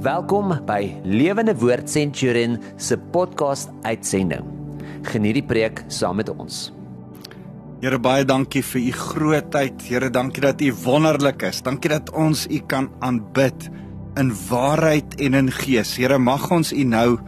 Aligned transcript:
Welkom 0.00 0.54
by 0.64 0.94
Lewende 1.04 1.52
Woord 1.60 1.90
Centurion 1.92 2.54
se 2.80 2.96
podcast 3.12 3.68
uitsending. 3.84 4.46
Geniet 5.04 5.36
die 5.36 5.44
preek 5.44 5.82
saam 5.92 6.16
met 6.16 6.30
ons. 6.32 6.70
Here 7.82 7.98
baie 8.00 8.24
dankie 8.24 8.62
vir 8.64 8.80
u 8.80 8.94
grootheid. 8.96 9.84
Here 9.84 10.08
dankie 10.08 10.46
dat 10.46 10.64
u 10.64 10.70
wonderlik 10.86 11.44
is. 11.50 11.60
Dankie 11.60 11.92
dat 11.92 12.08
ons 12.16 12.46
u 12.48 12.62
kan 12.64 12.88
aanbid 13.04 13.68
in 14.16 14.32
waarheid 14.48 15.20
en 15.20 15.36
in 15.36 15.52
gees. 15.60 15.92
Here 16.00 16.16
mag 16.16 16.48
ons 16.48 16.72
u 16.72 16.88
nou 16.88 17.20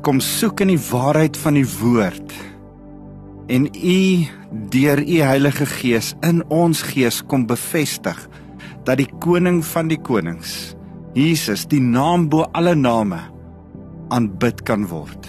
kom 0.00 0.24
soek 0.24 0.64
in 0.64 0.72
die 0.72 0.82
waarheid 0.88 1.36
van 1.44 1.60
die 1.60 1.68
woord. 1.76 2.36
En 3.52 3.68
u 3.68 4.02
deur 4.72 5.04
u 5.04 5.24
Heilige 5.28 5.68
Gees 5.76 6.14
in 6.24 6.40
ons 6.48 6.88
gees 6.94 7.20
kom 7.20 7.44
bevestig 7.44 8.30
dat 8.88 8.96
die 8.96 9.12
koning 9.20 9.60
van 9.76 9.92
die 9.92 10.00
konings 10.00 10.72
Jesus, 11.12 11.66
die 11.68 11.80
naam 11.80 12.30
bo 12.32 12.46
alle 12.56 12.72
name, 12.72 13.18
aanbid 14.08 14.62
kan 14.64 14.86
word. 14.88 15.28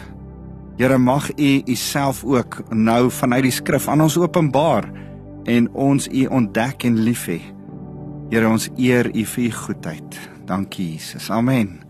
Here 0.80 0.96
mag 0.98 1.28
U 1.36 1.50
Uself 1.68 2.24
ook 2.24 2.62
nou 2.72 3.10
vanuit 3.12 3.44
die 3.50 3.52
skrif 3.52 3.90
aan 3.92 4.06
ons 4.06 4.16
openbaar 4.18 4.88
en 5.52 5.68
ons 5.76 6.08
U 6.08 6.24
ontdek 6.40 6.88
en 6.88 7.02
lief 7.04 7.26
hê. 7.28 7.42
Here 8.32 8.48
ons 8.48 8.70
eer 8.80 9.12
U 9.12 9.26
vir 9.36 9.44
U 9.44 9.52
goedheid. 9.60 10.20
Dankie 10.48 10.94
Jesus. 10.94 11.28
Amen. 11.30 11.82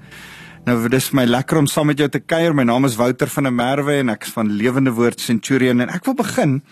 Nou 0.65 0.79
dit 0.87 0.97
is 0.97 1.11
my 1.13 1.27
lekker 1.29 1.61
om 1.61 1.69
saam 1.69 1.91
met 1.91 2.01
jou 2.01 2.09
te 2.09 2.23
kuier. 2.23 2.55
My 2.57 2.65
naam 2.65 2.89
is 2.89 2.97
Wouter 2.97 3.29
van 3.29 3.45
der 3.45 3.53
Merwe 3.53 3.99
en 4.01 4.09
ek 4.15 4.25
is 4.25 4.33
van 4.33 4.49
Lewende 4.57 4.95
Woord 4.97 5.21
Centurion 5.21 5.85
en 5.85 5.93
ek 5.93 6.09
wil 6.09 6.17
begin 6.17 6.63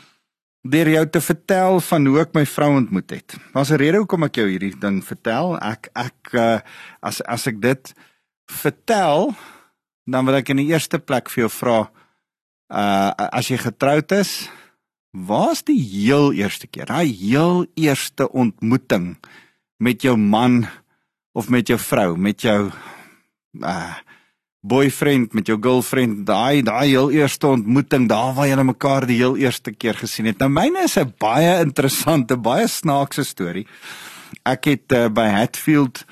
deur 0.62 0.90
jou 0.90 1.06
te 1.10 1.22
vertel 1.22 1.80
van 1.82 2.06
hoe 2.06 2.20
ek 2.22 2.36
my 2.38 2.44
vrou 2.46 2.70
ontmoet 2.78 3.10
het. 3.10 3.36
Daar's 3.54 3.72
'n 3.72 3.82
rede 3.82 3.98
hoekom 3.98 4.24
ek 4.24 4.36
jou 4.36 4.48
hierdie 4.50 4.78
ding 4.80 5.02
vertel. 5.04 5.58
Ek 5.60 5.90
ek 5.96 6.34
uh, 6.34 6.60
as 7.02 7.22
as 7.22 7.48
ek 7.48 7.62
dit 7.62 7.94
vertel, 8.46 9.34
dan 10.06 10.26
wil 10.26 10.36
ek 10.36 10.50
in 10.50 10.58
die 10.58 10.70
eerste 10.70 11.00
plek 11.00 11.30
vir 11.30 11.48
jou 11.48 11.50
vra 11.50 11.92
uh 12.70 13.12
as 13.32 13.48
jy 13.48 13.58
getroud 13.58 14.12
is, 14.12 14.50
waar's 15.12 15.64
die 15.64 15.82
heel 15.82 16.32
eerste 16.34 16.68
keer? 16.68 16.86
Daai 16.86 17.12
heel 17.12 17.66
eerste 17.76 18.30
ontmoeting 18.32 19.18
met 19.80 20.02
jou 20.02 20.16
man 20.18 20.68
of 21.34 21.50
met 21.50 21.68
jou 21.68 21.80
vrou, 21.80 22.18
met 22.18 22.42
jou 22.42 22.72
uh 23.62 23.96
boyfriend 24.62 25.34
met 25.34 25.48
jou 25.50 25.58
girlfriend 25.62 26.26
daai 26.26 26.62
daai 26.66 26.94
heel 26.94 27.12
eerste 27.12 27.48
ontmoeting 27.50 28.08
daar 28.10 28.34
waar 28.38 28.48
julle 28.48 28.64
mekaar 28.64 29.08
die 29.10 29.18
heel 29.18 29.38
eerste 29.38 29.74
keer 29.74 29.98
gesien 29.98 30.30
het. 30.30 30.38
Nou 30.38 30.50
myne 30.50 30.84
is 30.86 30.98
'n 30.98 31.14
baie 31.18 31.60
interessante, 31.60 32.38
baie 32.38 32.68
snaakse 32.68 33.24
storie. 33.24 33.68
Ek 34.46 34.66
het 34.66 34.92
uh, 34.92 35.08
by 35.10 35.28
Hatfield 35.28 36.06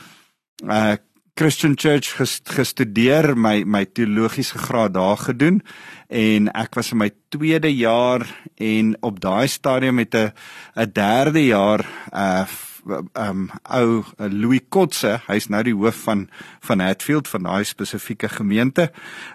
uh 0.65 0.95
Christian 1.39 1.77
Church 1.79 2.17
gestudeer, 2.43 3.37
my 3.37 3.63
my 3.63 3.85
teologiese 3.85 4.57
graad 4.57 4.93
daar 4.93 5.17
gedoen 5.17 5.61
en 6.09 6.49
ek 6.51 6.75
was 6.75 6.91
in 6.91 6.97
my 6.97 7.11
tweede 7.29 7.71
jaar 7.71 8.25
en 8.57 8.97
op 8.99 9.21
daai 9.23 9.47
stadium 9.47 9.95
met 9.95 10.15
'n 10.15 10.33
'n 10.75 10.91
derde 10.91 11.45
jaar 11.45 11.85
uh 12.11 12.43
um 12.85 13.49
ou 13.63 14.01
uh, 14.01 14.27
Louis 14.31 14.61
Kotse, 14.69 15.17
hy's 15.27 15.49
nou 15.49 15.61
die 15.63 15.75
hoof 15.75 16.03
van 16.07 16.27
van 16.65 16.83
Hatfield 16.83 17.27
van 17.27 17.43
daai 17.47 17.63
spesifieke 17.67 18.29
gemeente. 18.29 18.89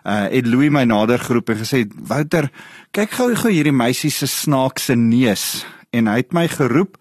Uh 0.04 0.24
het 0.32 0.46
Louis 0.46 0.70
my 0.70 0.84
nader 0.84 1.18
geroep 1.18 1.50
en 1.50 1.60
gesê: 1.62 1.84
"Wouter, 1.94 2.50
kyk 2.90 3.10
gou 3.10 3.34
gou 3.34 3.52
hierdie 3.52 3.72
meisie 3.72 4.10
se 4.10 4.26
snaakse 4.26 4.94
neus." 4.94 5.66
En 5.92 6.06
hy 6.06 6.16
het 6.16 6.32
my 6.32 6.48
geroep 6.48 6.96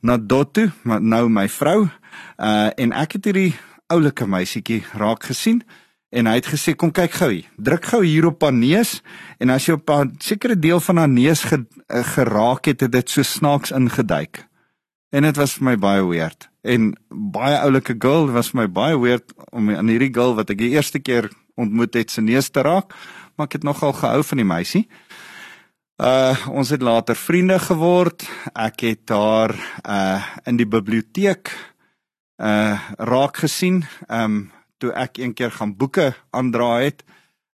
na 0.00 0.16
Dotto, 0.16 0.68
nou 0.84 1.28
my 1.28 1.48
vrou. 1.48 1.88
Uh 2.38 2.70
en 2.76 2.92
ek 2.92 3.18
het 3.18 3.24
hierdie 3.24 3.54
oulike 3.88 4.26
meisietjie 4.26 4.84
raak 4.94 5.24
gesien 5.24 5.62
en 6.10 6.28
hy 6.28 6.38
het 6.38 6.48
gesê 6.48 6.74
kom 6.76 6.92
kyk 6.94 7.16
gou 7.20 7.30
hier. 7.32 7.48
Druk 7.56 7.88
gou 7.90 8.02
hier 8.04 8.28
op 8.28 8.42
haar 8.42 8.54
neus 8.56 8.98
en 9.40 9.50
as 9.50 9.66
jy 9.68 9.76
op 9.76 9.90
'n 9.90 10.16
sekere 10.18 10.56
deel 10.56 10.80
van 10.80 10.96
haar 10.96 11.08
neus 11.08 11.44
ge, 11.44 11.64
uh, 11.88 12.04
geraak 12.04 12.64
het, 12.64 12.80
het 12.80 12.92
dit 12.92 13.10
so 13.10 13.22
snaaks 13.22 13.70
ingeduik. 13.70 14.48
En 15.08 15.24
dit 15.24 15.36
was 15.40 15.54
vir 15.56 15.64
my 15.70 15.76
baie 15.80 16.04
weird. 16.04 16.48
En 16.60 16.90
baie 17.08 17.56
oulike 17.62 17.94
girl 17.98 18.28
was 18.32 18.50
vir 18.52 18.62
my 18.62 18.68
baie 18.68 18.98
weird 19.00 19.32
om 19.56 19.70
aan 19.72 19.88
hierdie 19.88 20.12
girl 20.12 20.34
wat 20.36 20.50
ek 20.52 20.60
die 20.60 20.74
eerste 20.76 21.00
keer 21.00 21.30
ontmoet 21.58 21.96
het 21.96 22.12
se 22.12 22.22
neus 22.22 22.50
te 22.52 22.62
raak, 22.62 22.92
maar 23.34 23.48
ek 23.48 23.58
het 23.58 23.66
nogal 23.66 23.94
gehou 23.96 24.20
van 24.30 24.42
die 24.42 24.48
meisie. 24.48 24.84
Uh 25.98 26.36
ons 26.54 26.70
het 26.70 26.84
later 26.84 27.16
vriende 27.18 27.56
geword. 27.58 28.22
Ek 28.54 28.84
het 28.86 29.10
haar 29.10 29.56
uh 29.82 30.20
in 30.46 30.60
die 30.60 30.68
biblioteek 30.68 31.50
uh 32.36 32.78
raak 32.98 33.40
gesien. 33.42 33.82
Um 34.06 34.52
toe 34.78 34.92
ek 34.94 35.18
een 35.18 35.34
keer 35.34 35.50
gaan 35.50 35.74
boeke 35.74 36.12
aandra 36.30 36.84
het. 36.84 37.02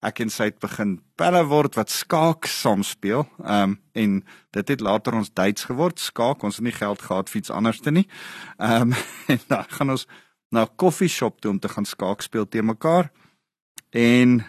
Ek 0.02 0.18
en 0.24 0.32
sy 0.34 0.48
het 0.50 0.58
begin 0.58 0.96
pelle 1.14 1.44
word 1.46 1.76
wat 1.78 1.92
skaak 1.94 2.48
saam 2.50 2.82
speel. 2.82 3.22
Ehm 3.44 3.76
um, 3.76 3.78
en 3.92 4.14
dit 4.56 4.70
het 4.72 4.80
later 4.80 5.14
ons 5.14 5.30
Duits 5.30 5.68
geword. 5.68 6.00
Skaak, 6.00 6.42
ons 6.42 6.56
het 6.58 6.64
nie 6.64 6.74
geld 6.74 7.02
gehad 7.06 7.30
vir 7.30 7.38
iets 7.38 7.52
anders 7.54 7.78
te 7.80 7.92
nie. 7.94 8.08
Ehm 8.58 8.90
um, 8.90 8.96
en 9.32 9.38
dan 9.46 9.68
gaan 9.68 9.94
ons 9.94 10.06
na 10.50 10.64
'n 10.64 10.74
koffieshop 10.76 11.40
toe 11.40 11.50
om 11.50 11.58
te 11.58 11.68
gaan 11.68 11.86
skaak 11.86 12.22
speel 12.22 12.48
te 12.48 12.62
mekaar. 12.62 13.12
En 13.90 14.42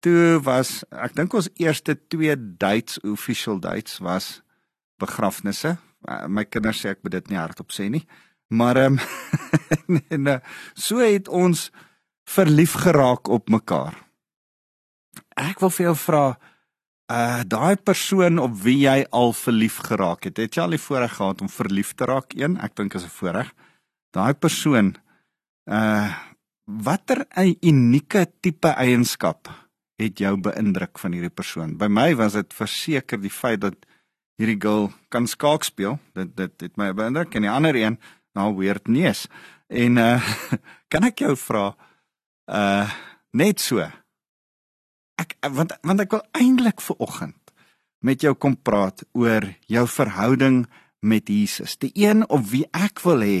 toe 0.00 0.40
was 0.42 0.84
ek 0.90 1.14
dink 1.14 1.34
ons 1.34 1.50
eerste 1.54 1.98
twee 2.08 2.36
Duits 2.56 3.00
official 3.00 3.60
Duits 3.60 3.98
was 3.98 4.42
begrafnisse. 4.96 5.76
Uh, 6.08 6.26
my 6.26 6.44
kinders 6.44 6.80
sê 6.80 6.96
ek 6.96 7.02
moet 7.02 7.12
dit 7.12 7.28
nie 7.28 7.38
hardop 7.38 7.72
sê 7.72 7.90
nie. 7.90 8.06
Maar 8.48 8.76
ehm 8.76 8.98
um, 9.88 10.00
en 10.16 10.26
uh, 10.26 10.40
so 10.74 11.04
het 11.04 11.28
ons 11.28 11.70
verlief 12.24 12.72
geraak 12.72 13.28
op 13.28 13.48
mekaar 13.48 14.07
ek 15.38 15.60
wil 15.62 15.70
vir 15.70 15.90
jou 15.90 15.96
vra 15.96 16.24
uh 17.08 17.40
daai 17.48 17.76
persoon 17.80 18.36
op 18.38 18.56
wie 18.64 18.82
jy 18.84 19.06
al 19.16 19.32
verlief 19.32 19.78
geraak 19.86 20.28
het, 20.28 20.36
het 20.36 20.56
jy 20.56 20.64
al 20.66 20.74
die 20.76 20.82
voorreg 20.82 21.14
gehad 21.16 21.40
om 21.40 21.48
verlief 21.48 21.94
te 21.96 22.04
raak 22.08 22.34
een? 22.36 22.58
Ek 22.60 22.76
dink 22.76 22.94
is 22.94 23.04
'n 23.04 23.16
voorreg. 23.18 23.54
Daai 24.12 24.34
persoon 24.34 24.96
uh 25.70 26.12
watter 26.66 27.24
'n 27.36 27.56
unieke 27.62 28.26
tipe 28.40 28.68
eienskap 28.68 29.48
het 29.98 30.18
jou 30.18 30.36
beïndruk 30.36 30.98
van 30.98 31.12
hierdie 31.12 31.34
persoon? 31.34 31.78
By 31.78 31.88
my 31.88 32.14
was 32.14 32.32
dit 32.32 32.54
verseker 32.54 33.20
die 33.20 33.32
feit 33.32 33.60
dat 33.60 33.86
hierdie 34.36 34.60
girl 34.60 34.92
kan 35.08 35.26
skaak 35.26 35.64
speel. 35.64 35.98
Dit 36.14 36.36
dit 36.36 36.60
het 36.60 36.76
my 36.76 36.92
beïndruk 36.92 37.34
en 37.34 37.42
die 37.42 37.50
ander 37.50 37.74
een, 37.74 37.98
nou 38.34 38.56
weird 38.56 38.88
neus. 38.88 39.28
En 39.68 39.96
uh 39.96 40.20
kan 40.92 41.04
ek 41.04 41.18
jou 41.18 41.36
vra 41.36 41.76
uh 42.46 42.90
net 43.32 43.60
so 43.60 43.80
ek 45.18 45.36
want 45.54 45.74
want 45.82 46.00
ek 46.04 46.14
wil 46.14 46.24
eintlik 46.38 46.82
vir 46.84 46.96
oggend 47.04 47.52
met 48.04 48.22
jou 48.22 48.34
kom 48.38 48.54
praat 48.56 49.02
oor 49.18 49.44
jou 49.66 49.84
verhouding 49.90 50.66
met 51.00 51.28
Jesus. 51.28 51.76
Die 51.78 51.92
een 51.94 52.24
op 52.28 52.46
wie 52.50 52.64
ek 52.74 53.02
wil 53.06 53.22
hê 53.26 53.40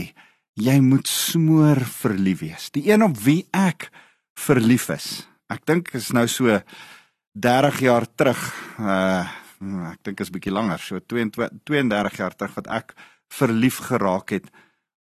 jy 0.58 0.78
moet 0.82 1.06
smoor 1.06 1.80
verlief 1.86 2.42
wees. 2.42 2.70
Die 2.74 2.88
een 2.90 3.04
op 3.06 3.18
wie 3.22 3.44
ek 3.54 3.90
verlief 4.38 4.88
is. 4.94 5.26
Ek 5.50 5.62
dink 5.66 5.92
is 5.94 6.10
nou 6.14 6.26
so 6.30 6.58
30 7.38 7.82
jaar 7.86 8.06
terug. 8.14 8.48
Uh 8.78 9.26
ek 9.58 10.04
dink 10.06 10.20
is 10.22 10.30
bietjie 10.30 10.52
langer, 10.54 10.78
so 10.78 11.00
22 11.02 11.48
32 11.66 12.18
jaar 12.20 12.34
terug 12.38 12.52
wat 12.60 12.68
ek 12.70 12.92
verlief 13.34 13.80
geraak 13.88 14.30
het 14.36 14.46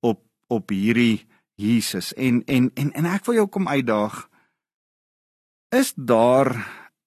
op 0.05 0.21
op 0.53 0.69
hierdie 0.69 1.25
Jesus 1.57 2.13
en 2.21 2.43
en 2.45 2.69
en 2.77 2.93
en 2.93 3.09
ek 3.09 3.25
wil 3.25 3.41
jou 3.41 3.47
kom 3.49 3.69
uitdaag 3.69 4.27
is 5.73 5.93
daar 5.97 6.53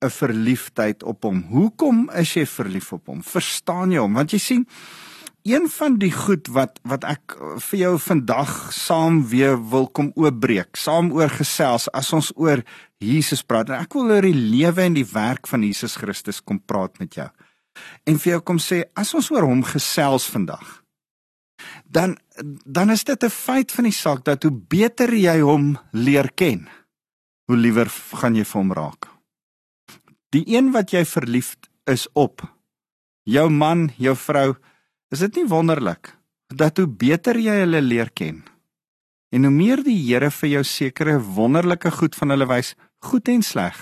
'n 0.02 0.10
verliefdheid 0.10 1.04
op 1.04 1.24
hom. 1.24 1.46
Hoekom 1.50 2.10
is 2.10 2.34
jy 2.34 2.46
verlief 2.46 2.94
op 2.94 3.08
hom? 3.08 3.24
Verstaan 3.24 3.92
jy 3.92 4.00
hom? 4.00 4.14
Want 4.14 4.32
jy 4.32 4.38
sien, 4.38 4.68
een 5.44 5.70
van 5.70 5.98
die 5.98 6.12
goed 6.12 6.48
wat 6.48 6.80
wat 6.84 7.04
ek 7.04 7.38
vir 7.62 7.80
jou 7.80 8.00
vandag 8.00 8.74
saam 8.74 9.28
weer 9.28 9.70
wil 9.70 9.88
kom 9.88 10.12
oopbreek, 10.16 10.76
saam 10.76 11.12
oor 11.14 11.30
gesels 11.30 11.92
as 11.92 12.14
ons 12.14 12.32
oor 12.36 12.64
Jesus 12.98 13.44
praat. 13.44 13.70
En 13.70 13.80
ek 13.80 13.94
wil 13.94 14.10
oor 14.10 14.22
die 14.22 14.34
lewe 14.34 14.82
en 14.82 14.94
die 14.94 15.12
werk 15.12 15.48
van 15.48 15.62
Jesus 15.62 15.96
Christus 15.96 16.42
kom 16.42 16.60
praat 16.60 17.00
met 17.00 17.14
jou. 17.14 17.30
En 18.04 18.18
vir 18.18 18.32
jou 18.32 18.42
kom 18.42 18.58
sê, 18.58 18.84
as 18.96 19.14
ons 19.14 19.32
oor 19.32 19.44
hom 19.44 19.64
gesels 19.64 20.26
vandag, 20.26 20.82
dan 21.86 22.18
dan 22.66 22.90
is 22.92 23.04
dit 23.04 23.24
'n 23.24 23.30
feit 23.30 23.72
van 23.72 23.84
die 23.84 23.94
saak 23.94 24.24
dat 24.26 24.44
hoe 24.44 24.52
beter 24.52 25.14
jy 25.14 25.40
hom 25.42 25.78
leer 25.92 26.30
ken, 26.36 26.68
hoe 27.46 27.58
liewer 27.58 27.90
gaan 28.22 28.36
jy 28.38 28.46
vir 28.46 28.62
hom 28.62 28.74
raak. 28.74 29.10
Die 30.34 30.44
een 30.52 30.72
wat 30.76 30.92
jy 30.94 31.06
verliefd 31.08 31.70
is 31.90 32.08
op, 32.14 32.42
jou 33.26 33.50
man, 33.50 33.90
jou 34.02 34.16
vrou, 34.18 34.56
is 35.14 35.22
dit 35.26 35.42
nie 35.42 35.50
wonderlik 35.50 36.16
dat 36.54 36.78
hoe 36.78 36.88
beter 36.90 37.38
jy 37.40 37.62
hulle 37.64 37.82
leer 37.82 38.12
ken 38.14 38.44
en 39.34 39.48
hoe 39.48 39.54
meer 39.54 39.82
die 39.84 39.98
Here 39.98 40.30
vir 40.32 40.50
jou 40.50 40.64
sekere 40.64 41.18
wonderlike 41.20 41.92
goed 41.92 42.16
van 42.16 42.32
hulle 42.32 42.48
wys, 42.48 42.74
goed 43.04 43.28
en 43.34 43.42
sleg, 43.44 43.82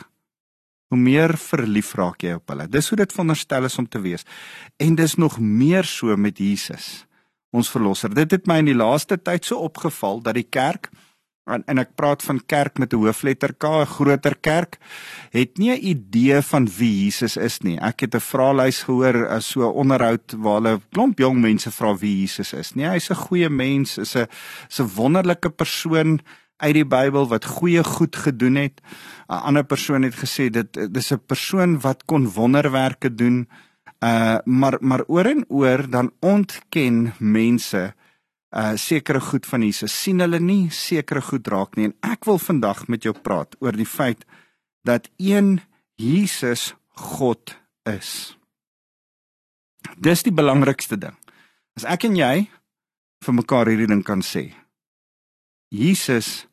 hoe 0.89 0.97
meer 0.97 1.35
verlief 1.37 1.91
raak 1.97 2.23
jy 2.25 2.37
op 2.39 2.49
hulle. 2.49 2.65
Dis 2.69 2.89
hoe 2.89 2.97
dit 2.97 3.13
veronderstel 3.13 3.67
is 3.69 3.77
om 3.81 3.85
te 3.89 4.01
wees. 4.01 4.25
En 4.81 4.95
dis 4.97 5.15
nog 5.17 5.39
meer 5.41 5.85
so 5.89 6.15
met 6.17 6.41
Jesus, 6.41 7.05
ons 7.53 7.69
verlosser. 7.69 8.13
Dit 8.13 8.33
het 8.33 8.49
my 8.49 8.59
in 8.63 8.71
die 8.71 8.77
laaste 8.77 9.17
tyd 9.17 9.45
so 9.45 9.61
opgeval 9.65 10.23
dat 10.25 10.37
die 10.37 10.47
kerk 10.47 10.89
en, 11.45 11.63
en 11.67 11.81
ek 11.81 11.95
praat 11.99 12.23
van 12.23 12.39
kerk 12.47 12.79
met 12.79 12.93
'n 12.93 13.01
hoofletter 13.03 13.53
K, 13.53 13.63
'n 13.63 13.85
groter 13.85 14.35
kerk, 14.35 14.77
het 15.31 15.57
nie 15.57 15.71
'n 15.71 15.85
idee 15.85 16.41
van 16.41 16.67
wie 16.77 17.03
Jesus 17.03 17.37
is 17.37 17.59
nie. 17.59 17.79
Ek 17.79 17.99
het 18.01 18.15
'n 18.15 18.19
vraelys 18.19 18.83
gehoor 18.83 19.27
as 19.27 19.51
so 19.51 19.61
'n 19.61 19.73
onderhoud 19.73 20.35
waar 20.37 20.61
hulle 20.61 20.81
klomp 20.91 21.19
jong 21.19 21.41
mense 21.41 21.71
vra 21.71 21.95
wie 21.97 22.21
Jesus 22.21 22.53
is. 22.53 22.75
Nee, 22.75 22.87
hy's 22.87 23.09
'n 23.09 23.15
goeie 23.15 23.49
mens, 23.49 23.97
is 23.97 24.15
'n 24.15 24.27
'n 24.79 24.89
wonderlike 24.95 25.49
persoon 25.49 26.19
uit 26.57 26.73
die 26.73 26.85
Bybel 26.85 27.27
wat 27.27 27.45
goeie 27.45 27.83
goed 27.83 28.15
gedoen 28.15 28.55
het. 28.55 28.81
'n 29.27 29.43
Ander 29.43 29.63
persoon 29.63 30.03
het 30.03 30.15
gesê 30.15 30.49
dit 30.49 30.93
dis 30.93 31.11
'n 31.11 31.21
persoon 31.25 31.79
wat 31.79 32.05
kon 32.05 32.29
wonderwerke 32.29 33.15
doen. 33.15 33.47
Uh 33.99 34.37
maar 34.45 34.77
maar 34.79 35.03
oor 35.07 35.25
en 35.25 35.45
oor 35.47 35.89
dan 35.89 36.11
ontken 36.19 37.13
mense 37.19 37.93
uh 38.53 38.75
sekere 38.77 39.19
goed 39.19 39.47
van 39.49 39.63
Jesus 39.65 39.93
sien 40.03 40.21
hulle 40.21 40.39
nie 40.39 40.69
sekere 40.69 41.21
goed 41.21 41.47
raak 41.49 41.77
nie 41.77 41.89
en 41.89 41.95
ek 42.05 42.27
wil 42.29 42.37
vandag 42.37 42.85
met 42.87 43.05
jou 43.05 43.13
praat 43.13 43.55
oor 43.59 43.73
die 43.73 43.89
feit 43.89 44.25
dat 44.85 45.09
een 45.17 45.61
Jesus 45.97 46.73
God 46.93 47.57
is. 47.89 48.37
Dis 49.97 50.23
die 50.23 50.33
belangrikste 50.33 50.97
ding. 50.97 51.15
As 51.77 51.85
ek 51.89 52.05
en 52.05 52.17
jy 52.17 52.47
vir 53.23 53.35
mekaar 53.35 53.69
hierdie 53.71 53.89
ding 53.89 54.03
kan 54.05 54.21
sê. 54.21 54.51
Jesus 55.73 56.45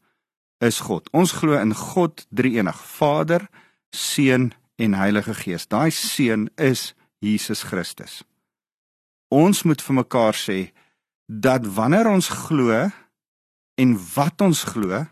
is 0.65 0.81
God. 0.87 1.09
Ons 1.13 1.35
glo 1.37 1.59
in 1.59 1.75
God 1.77 2.25
Drie-enig, 2.33 2.79
Vader, 2.97 3.49
Seun 3.93 4.53
en 4.81 4.97
Heilige 4.97 5.35
Gees. 5.35 5.67
Daai 5.69 5.91
Seun 5.93 6.49
is 6.57 6.95
Jesus 7.21 7.65
Christus. 7.69 8.23
Ons 9.31 9.65
moet 9.69 9.83
vir 9.83 9.99
mekaar 10.01 10.37
sê 10.37 10.71
dat 11.31 11.67
wanneer 11.77 12.09
ons 12.11 12.29
glo 12.29 12.91
en 13.79 13.97
wat 14.15 14.43
ons 14.43 14.65
glo 14.73 15.05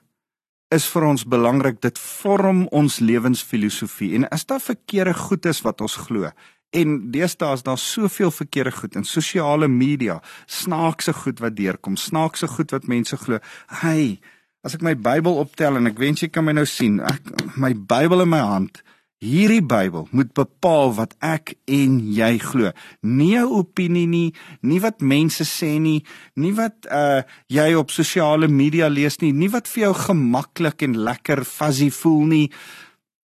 is 0.75 0.87
vir 0.91 1.05
ons 1.07 1.25
belangrik 1.25 1.79
dit 1.81 1.99
vorm 1.99 2.67
ons 2.75 2.99
lewensfilosofie. 2.99 4.11
En 4.19 4.27
as 4.35 4.45
daar 4.45 4.61
verkeerde 4.61 5.15
goed 5.15 5.47
is 5.47 5.63
wat 5.63 5.81
ons 5.81 5.95
glo 6.09 6.33
en 6.77 6.97
deesdae 7.13 7.55
is 7.57 7.63
daar 7.65 7.79
soveel 7.81 8.31
verkeerde 8.35 8.75
goed 8.77 8.97
in 8.99 9.05
sosiale 9.05 9.69
media 9.69 10.19
snaakse 10.47 11.15
goed 11.23 11.41
wat 11.41 11.57
deurkom 11.57 11.97
snaakse 11.97 12.49
goed 12.49 12.75
wat 12.75 12.91
mense 12.91 13.17
glo. 13.17 13.39
Hey 13.81 14.19
as 14.67 14.75
ek 14.75 14.83
my 14.85 14.97
Bybel 14.99 15.39
optel 15.39 15.79
en 15.79 15.89
ek 15.89 16.01
wens 16.03 16.21
jy 16.21 16.29
kan 16.35 16.45
my 16.45 16.53
nou 16.53 16.67
sien 16.69 16.99
ek 17.01 17.31
my 17.57 17.73
Bybel 17.73 18.27
in 18.27 18.35
my 18.35 18.43
hand 18.43 18.83
Hierdie 19.19 19.65
Bybel 19.67 20.07
moet 20.15 20.31
bepaal 20.31 20.93
wat 20.95 21.17
ek 21.19 21.57
en 21.67 21.99
jy 22.15 22.39
glo. 22.39 22.71
Nie 23.03 23.39
'n 23.39 23.51
opinie 23.51 24.07
nie, 24.07 24.35
nie 24.63 24.81
wat 24.81 25.01
mense 25.01 25.45
sê 25.45 25.81
nie, 25.81 26.05
nie 26.37 26.53
wat 26.53 26.87
uh 26.87 27.23
jy 27.49 27.75
op 27.75 27.91
sosiale 27.91 28.49
media 28.49 28.89
lees 28.89 29.19
nie, 29.19 29.33
nie 29.33 29.49
wat 29.49 29.67
vir 29.67 29.83
jou 29.83 29.95
gemaklik 29.95 30.83
en 30.83 30.95
lekker 30.95 31.45
fuzzy 31.45 31.91
voel 31.91 32.27
nie, 32.27 32.51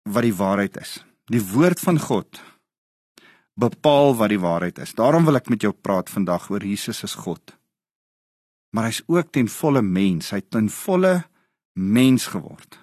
wat 0.07 0.23
die 0.23 0.39
waarheid 0.39 0.77
is. 0.77 1.05
Die 1.27 1.43
woord 1.43 1.81
van 1.81 1.99
God 1.99 2.41
bepaal 3.59 4.15
wat 4.17 4.31
die 4.33 4.41
waarheid 4.41 4.79
is. 4.79 4.95
Daarom 4.95 5.25
wil 5.25 5.37
ek 5.37 5.51
met 5.53 5.63
jou 5.63 5.73
praat 5.73 6.11
vandag 6.11 6.51
oor 6.51 6.65
Jesus 6.65 7.05
as 7.05 7.15
God. 7.15 7.59
Maar 8.73 8.89
hy's 8.89 9.03
ook 9.07 9.33
ten 9.33 9.49
volle 9.49 9.83
mens, 9.83 10.31
hy 10.31 10.41
het 10.41 10.51
ten 10.51 10.71
volle 10.73 11.25
mens 11.77 12.27
geword. 12.33 12.82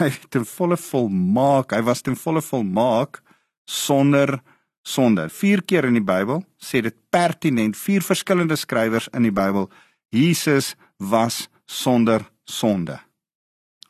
Hy 0.00 0.10
ten 0.30 0.44
volle 0.48 0.76
volmaak. 0.80 1.72
Hy 1.74 1.82
was 1.86 2.02
ten 2.04 2.16
volle 2.18 2.42
volmaak 2.44 3.22
sonder 3.66 4.38
sonde. 4.86 5.28
Vier 5.32 5.62
keer 5.66 5.88
in 5.88 5.98
die 5.98 6.04
Bybel 6.04 6.44
sê 6.62 6.82
dit 6.84 6.96
pertinent, 7.10 7.76
vier 7.76 8.04
verskillende 8.04 8.56
skrywers 8.58 9.08
in 9.16 9.26
die 9.26 9.34
Bybel, 9.34 9.68
Jesus 10.14 10.74
was 11.02 11.46
sonder 11.66 12.28
sonde. 12.46 13.00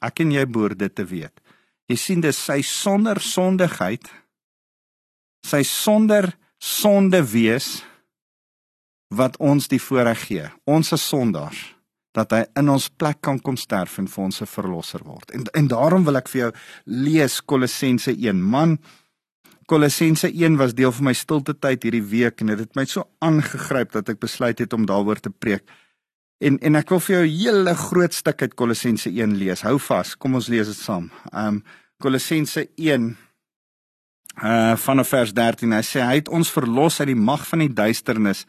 Ek 0.00 0.22
en 0.24 0.32
jy 0.32 0.46
behoort 0.48 0.80
dit 0.80 0.94
te 0.94 1.04
weet. 1.04 1.34
Jy 1.90 1.98
sien 2.00 2.24
dis 2.24 2.38
sy 2.38 2.62
sonder 2.66 3.20
sondigheid, 3.22 4.08
sy 5.46 5.62
sonder 5.68 6.32
sonde 6.58 7.20
wees 7.30 7.84
wat 9.14 9.36
ons 9.38 9.68
die 9.70 9.80
voorreg 9.80 10.26
gee. 10.26 10.50
Ons 10.66 10.90
is 10.96 11.04
sondaars 11.06 11.75
dat 12.16 12.32
hy 12.32 12.42
in 12.56 12.70
ons 12.72 12.88
plek 12.88 13.20
kan 13.24 13.38
kom 13.44 13.58
sterf 13.60 13.98
en 14.00 14.08
vir 14.08 14.24
ons 14.24 14.40
'n 14.42 14.46
verlosser 14.46 15.02
word. 15.04 15.30
En 15.30 15.44
en 15.54 15.68
daarom 15.68 16.04
wil 16.04 16.16
ek 16.16 16.28
vir 16.28 16.40
jou 16.40 16.52
lees 16.84 17.40
Kolossense 17.40 18.10
1. 18.10 18.42
Man, 18.42 18.78
Kolossense 19.66 20.30
1 20.30 20.56
was 20.56 20.74
deel 20.74 20.92
van 20.92 21.04
my 21.04 21.12
stilte 21.12 21.54
tyd 21.54 21.82
hierdie 21.82 22.08
week 22.10 22.40
en 22.40 22.46
dit 22.46 22.58
het 22.58 22.76
my 22.76 22.84
so 22.84 23.04
aangegryp 23.18 23.92
dat 23.92 24.08
ek 24.08 24.20
besluit 24.20 24.58
het 24.58 24.72
om 24.72 24.86
daaroor 24.86 25.20
te 25.20 25.30
preek. 25.30 25.64
En 26.40 26.58
en 26.58 26.76
ek 26.76 26.90
wil 26.90 27.00
vir 27.00 27.16
jou 27.16 27.26
'n 27.26 27.38
hele 27.38 27.74
groot 27.74 28.14
stuk 28.14 28.42
uit 28.42 28.54
Kolossense 28.54 29.10
1 29.10 29.36
lees. 29.36 29.62
Hou 29.62 29.78
vas, 29.78 30.14
kom 30.14 30.34
ons 30.34 30.48
lees 30.48 30.66
dit 30.66 30.76
saam. 30.76 31.10
Um 31.32 31.64
Kolossense 31.98 32.68
1 32.76 33.16
uh 34.42 34.76
vanaf 34.76 35.08
vers 35.08 35.32
13. 35.32 35.72
Hy 35.72 35.82
sê 35.82 36.00
hy 36.00 36.14
het 36.14 36.28
ons 36.28 36.50
verlos 36.50 37.00
uit 37.00 37.08
die 37.08 37.16
mag 37.16 37.46
van 37.48 37.58
die 37.58 37.72
duisternis 37.72 38.46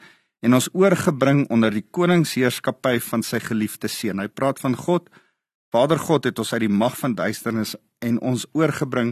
en 0.48 0.56
ons 0.56 0.70
oorgebring 0.72 1.44
onder 1.52 1.74
die 1.76 1.84
koningsheerskappy 1.84 3.02
van 3.04 3.24
sy 3.26 3.42
geliefde 3.44 3.90
seun. 3.92 4.22
Hy 4.24 4.30
praat 4.32 4.62
van 4.64 4.78
God. 4.80 5.10
Vader 5.76 6.00
God 6.00 6.30
het 6.30 6.40
ons 6.40 6.54
uit 6.56 6.64
die 6.64 6.72
mag 6.72 6.96
van 6.96 7.18
duisternis 7.18 7.76
en 8.06 8.22
ons 8.24 8.46
oorgebring 8.56 9.12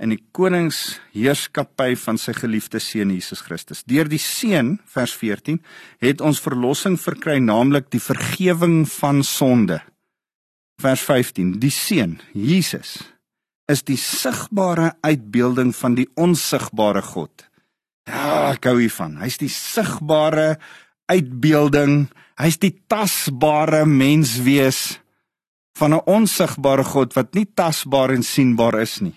in 0.00 0.14
die 0.14 0.20
koningsheerskappy 0.36 1.96
van 2.04 2.20
sy 2.22 2.36
geliefde 2.38 2.78
seun 2.80 3.10
Jesus 3.16 3.42
Christus. 3.44 3.82
Deur 3.82 4.08
die 4.08 4.22
seun 4.22 4.76
vers 4.94 5.16
14 5.18 5.58
het 6.04 6.22
ons 6.22 6.40
verlossing 6.40 6.96
verkry, 7.02 7.40
naamlik 7.42 7.90
die 7.90 8.00
vergifnis 8.00 8.94
van 9.02 9.24
sonde. 9.26 9.80
Vers 10.80 11.02
15: 11.04 11.58
Die 11.60 11.74
seun, 11.74 12.20
Jesus, 12.32 13.00
is 13.68 13.82
die 13.84 13.98
sigbare 14.00 14.94
uitbeelding 15.02 15.74
van 15.76 15.98
die 15.98 16.08
onsigbare 16.14 17.02
God. 17.10 17.49
Ja, 18.08 18.52
ek 18.54 18.64
hou 18.70 18.78
hiervan. 18.80 19.18
Hy's 19.20 19.38
die 19.40 19.50
sigbare 19.52 20.56
uitbeelding. 21.10 22.08
Hy's 22.40 22.58
die 22.62 22.72
tasbare 22.88 23.84
menswees 23.86 25.00
van 25.78 25.94
'n 25.94 26.04
onsigbare 26.06 26.84
God 26.84 27.14
wat 27.14 27.34
nie 27.34 27.46
tasbaar 27.46 28.10
en 28.10 28.22
sienbaar 28.22 28.80
is 28.80 29.00
nie. 29.00 29.16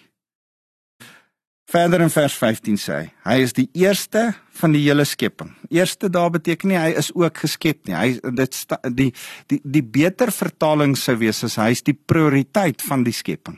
Verder 1.73 2.01
in 2.01 2.11
vers 2.13 2.33
15 2.37 2.77
sê 2.77 2.93
hy, 2.93 3.05
hy 3.23 3.37
is 3.41 3.53
die 3.57 3.69
eerste 3.73 4.35
van 4.59 4.75
die 4.75 4.83
hele 4.83 5.05
skepping. 5.09 5.55
Eerste 5.73 6.09
daar 6.09 6.29
beteken 6.29 6.69
nie 6.69 6.77
hy 6.77 6.91
is 6.99 7.09
ook 7.15 7.37
geskep 7.37 7.87
nie. 7.87 7.95
Hy 7.95 8.33
dit 8.37 8.53
sta, 8.53 8.77
die 8.85 9.09
die 9.49 9.59
die 9.63 9.81
beter 9.81 10.31
vertaling 10.31 10.93
sou 10.99 11.15
wees 11.17 11.43
as 11.43 11.55
hy's 11.55 11.81
die 11.81 11.95
prioriteit 11.97 12.81
van 12.81 13.03
die 13.03 13.15
skepping. 13.15 13.57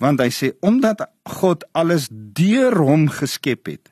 Want 0.00 0.22
hy 0.24 0.30
sê 0.32 0.52
omdat 0.64 1.04
God 1.28 1.66
alles 1.76 2.08
deur 2.10 2.78
hom 2.80 3.08
geskep 3.12 3.68
het, 3.68 3.89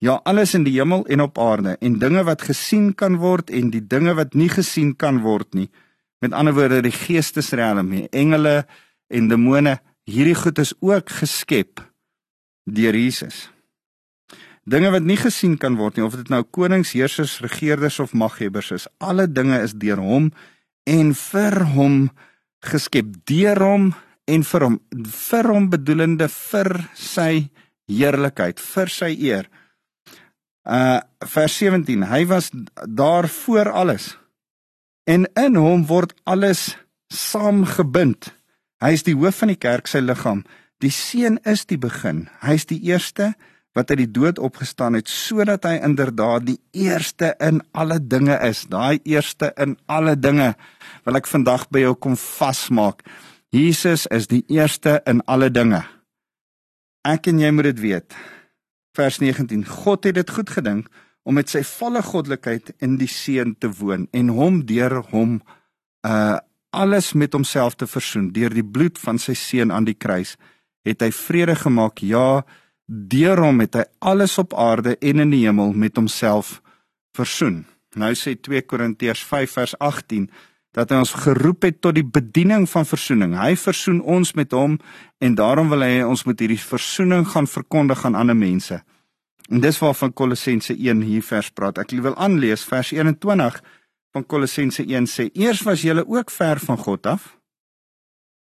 Ja, 0.00 0.16
alles 0.24 0.54
in 0.56 0.64
die 0.64 0.78
hemel 0.78 1.04
en 1.12 1.20
op 1.20 1.38
aarde 1.38 1.74
en 1.84 1.98
dinge 2.00 2.22
wat 2.24 2.46
gesien 2.48 2.94
kan 2.96 3.18
word 3.20 3.50
en 3.52 3.68
die 3.68 3.82
dinge 3.84 4.14
wat 4.16 4.32
nie 4.32 4.48
gesien 4.48 4.94
kan 4.96 5.20
word 5.20 5.52
nie. 5.52 5.68
Met 6.24 6.32
ander 6.32 6.56
woorde, 6.56 6.80
die 6.84 6.94
geestesriem, 6.94 7.92
die 7.92 8.06
engele 8.16 8.64
en 9.12 9.28
demone, 9.28 9.76
hierdie 10.08 10.36
goed 10.36 10.58
is 10.58 10.72
ook 10.80 11.12
geskep 11.20 11.84
deur 12.64 12.96
Jesus. 12.96 13.50
Dinge 14.64 14.88
wat 14.94 15.04
nie 15.04 15.18
gesien 15.20 15.58
kan 15.60 15.76
word 15.76 15.96
nie, 15.98 16.04
of 16.04 16.16
dit 16.16 16.32
nou 16.32 16.42
konings, 16.48 16.94
heersers, 16.96 17.40
regerders 17.44 18.00
of 18.00 18.16
maghebbers 18.16 18.72
is, 18.76 18.88
alle 19.04 19.26
dinge 19.28 19.60
is 19.60 19.76
deur 19.76 20.00
hom 20.00 20.30
en 20.88 21.14
vir 21.16 21.60
hom 21.74 21.96
geskep, 22.64 23.18
deur 23.28 23.60
hom 23.64 23.90
en 24.30 24.44
vir 24.46 24.64
hom, 24.64 24.76
vir 25.12 25.48
hom 25.52 25.68
bedoelende 25.72 26.28
vir 26.32 26.72
sy 26.96 27.50
heerlikheid, 27.90 28.60
vir 28.62 28.92
sy 28.92 29.10
eer. 29.16 29.48
Uh 30.64 31.00
vers 31.20 31.56
17 31.56 32.02
hy 32.08 32.26
was 32.26 32.50
daar 32.88 33.28
voor 33.28 33.70
alles. 33.70 34.18
En 35.04 35.28
in 35.34 35.56
hom 35.56 35.86
word 35.86 36.14
alles 36.24 36.76
saamgebind. 37.08 38.32
Hy 38.80 38.92
is 38.96 39.04
die 39.04 39.16
hoof 39.16 39.42
van 39.42 39.52
die 39.52 39.60
kerk 39.60 39.88
sy 39.90 40.00
liggaam. 40.00 40.44
Die 40.80 40.92
seun 40.92 41.36
is 41.48 41.66
die 41.68 41.78
begin. 41.80 42.28
Hy 42.40 42.56
is 42.56 42.64
die 42.68 42.80
eerste 42.88 43.34
wat 43.76 43.90
uit 43.92 44.00
die 44.02 44.10
dood 44.10 44.40
opgestaan 44.40 44.96
het 44.98 45.08
sodat 45.08 45.64
hy 45.68 45.76
inderdaad 45.84 46.46
die 46.48 46.58
eerste 46.72 47.34
in 47.40 47.60
alle 47.72 48.00
dinge 48.00 48.36
is. 48.48 48.64
Daai 48.68 49.00
eerste 49.04 49.52
in 49.60 49.76
alle 49.86 50.16
dinge 50.16 50.54
wil 51.04 51.20
ek 51.20 51.28
vandag 51.30 51.68
by 51.70 51.84
jou 51.84 51.94
kom 51.94 52.16
vasmaak. 52.18 53.04
Jesus 53.52 54.06
is 54.10 54.28
die 54.30 54.44
eerste 54.48 55.00
in 55.10 55.22
alle 55.26 55.50
dinge. 55.52 55.82
Ek 57.06 57.28
en 57.30 57.40
jy 57.40 57.50
moet 57.54 57.72
dit 57.72 57.82
weet 57.84 58.20
vers 58.96 59.18
19 59.22 59.64
God 59.66 60.04
het 60.04 60.14
dit 60.14 60.30
goed 60.30 60.50
gedink 60.50 60.88
om 61.22 61.36
met 61.36 61.50
sy 61.52 61.62
volle 61.66 62.02
goddelikheid 62.02 62.72
in 62.82 62.96
die 63.00 63.10
seun 63.10 63.54
te 63.58 63.70
woon 63.80 64.08
en 64.16 64.32
hom 64.34 64.64
deur 64.66 65.00
hom 65.12 65.40
uh 66.06 66.38
alles 66.70 67.16
met 67.18 67.32
homself 67.34 67.74
te 67.74 67.86
versoen. 67.90 68.28
Deur 68.30 68.52
die 68.54 68.62
bloed 68.62 68.98
van 69.02 69.16
sy 69.18 69.34
seun 69.34 69.72
aan 69.74 69.88
die 69.88 69.96
kruis 69.98 70.36
het 70.86 71.02
hy 71.02 71.08
vrede 71.10 71.56
gemaak. 71.58 71.98
Ja 72.06 72.44
deur 72.90 73.38
hom 73.38 73.62
het 73.62 73.76
hy 73.78 73.84
alles 74.02 74.36
op 74.42 74.54
aarde 74.58 74.96
en 74.98 75.22
in 75.22 75.34
die 75.34 75.44
hemel 75.46 75.72
met 75.72 75.98
homself 75.98 76.58
versoen. 77.14 77.64
Nou 77.94 78.10
sê 78.18 78.34
2 78.34 78.62
Korintiërs 78.66 79.22
5 79.26 79.54
vers 79.58 79.74
18 79.78 80.28
dat 80.76 80.92
hy 80.92 81.00
ons 81.02 81.12
geroep 81.24 81.66
het 81.66 81.80
tot 81.82 81.96
die 81.96 82.06
bediening 82.06 82.68
van 82.70 82.86
verzoening. 82.86 83.34
Hy 83.38 83.56
versoen 83.58 83.98
ons 84.00 84.34
met 84.38 84.52
hom 84.54 84.78
en 85.18 85.34
daarom 85.34 85.70
wil 85.72 85.82
hy 85.82 86.04
ons 86.06 86.22
met 86.28 86.38
hierdie 86.38 86.60
verzoening 86.62 87.26
gaan 87.32 87.50
verkondig 87.50 88.04
aan 88.06 88.18
ander 88.18 88.38
mense. 88.38 88.78
En 89.50 89.60
dis 89.60 89.80
waarvan 89.82 90.14
Kolossense 90.14 90.76
1 90.76 91.02
hier 91.02 91.26
vers 91.26 91.50
praat. 91.50 91.80
Ek 91.82 91.90
wil 91.98 92.14
aanlees 92.14 92.62
vers 92.64 92.92
21 92.94 93.58
van 94.14 94.26
Kolossense 94.26 94.86
1 94.86 95.10
sê: 95.10 95.30
"Eers 95.34 95.62
was 95.66 95.82
julle 95.82 96.06
ook 96.06 96.30
ver 96.30 96.58
van 96.58 96.78
God 96.78 97.06
af." 97.06 97.36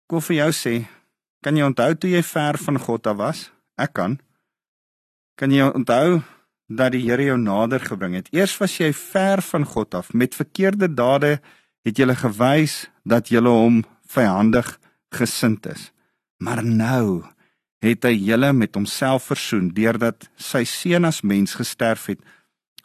Ek 0.04 0.12
wil 0.12 0.20
vir 0.20 0.36
jou 0.36 0.52
sê, 0.52 0.74
kan 1.42 1.56
jy 1.56 1.64
onthou 1.64 1.94
toe 1.94 2.10
jy 2.10 2.22
ver 2.22 2.56
van 2.58 2.78
God 2.78 3.06
af 3.06 3.16
was? 3.16 3.50
Ek 3.76 3.92
kan. 3.92 4.18
Kan 5.36 5.50
jy 5.50 5.66
onthou 5.74 6.22
dat 6.68 6.92
die 6.92 7.02
Here 7.04 7.24
jou 7.24 7.36
nader 7.36 7.80
gebring 7.80 8.14
het? 8.14 8.28
Eers 8.32 8.56
was 8.60 8.78
jy 8.78 8.92
ver 8.92 9.42
van 9.42 9.64
God 9.64 9.94
af 9.94 10.12
met 10.12 10.34
verkeerde 10.34 10.88
dade 10.94 11.40
het 11.84 11.98
jy 11.98 12.14
gewys 12.16 12.86
dat 13.04 13.30
jy 13.30 13.42
hom 13.44 13.82
vyandig 14.08 14.78
gesind 15.12 15.66
is. 15.66 15.90
Maar 16.40 16.64
nou 16.64 17.22
het 17.84 18.04
hy 18.08 18.14
julle 18.16 18.52
met 18.56 18.74
homself 18.74 19.28
versoen 19.32 19.68
deurdat 19.76 20.28
sy 20.40 20.64
seun 20.64 21.04
as 21.04 21.22
mens 21.22 21.56
gesterf 21.58 22.08
het 22.12 22.22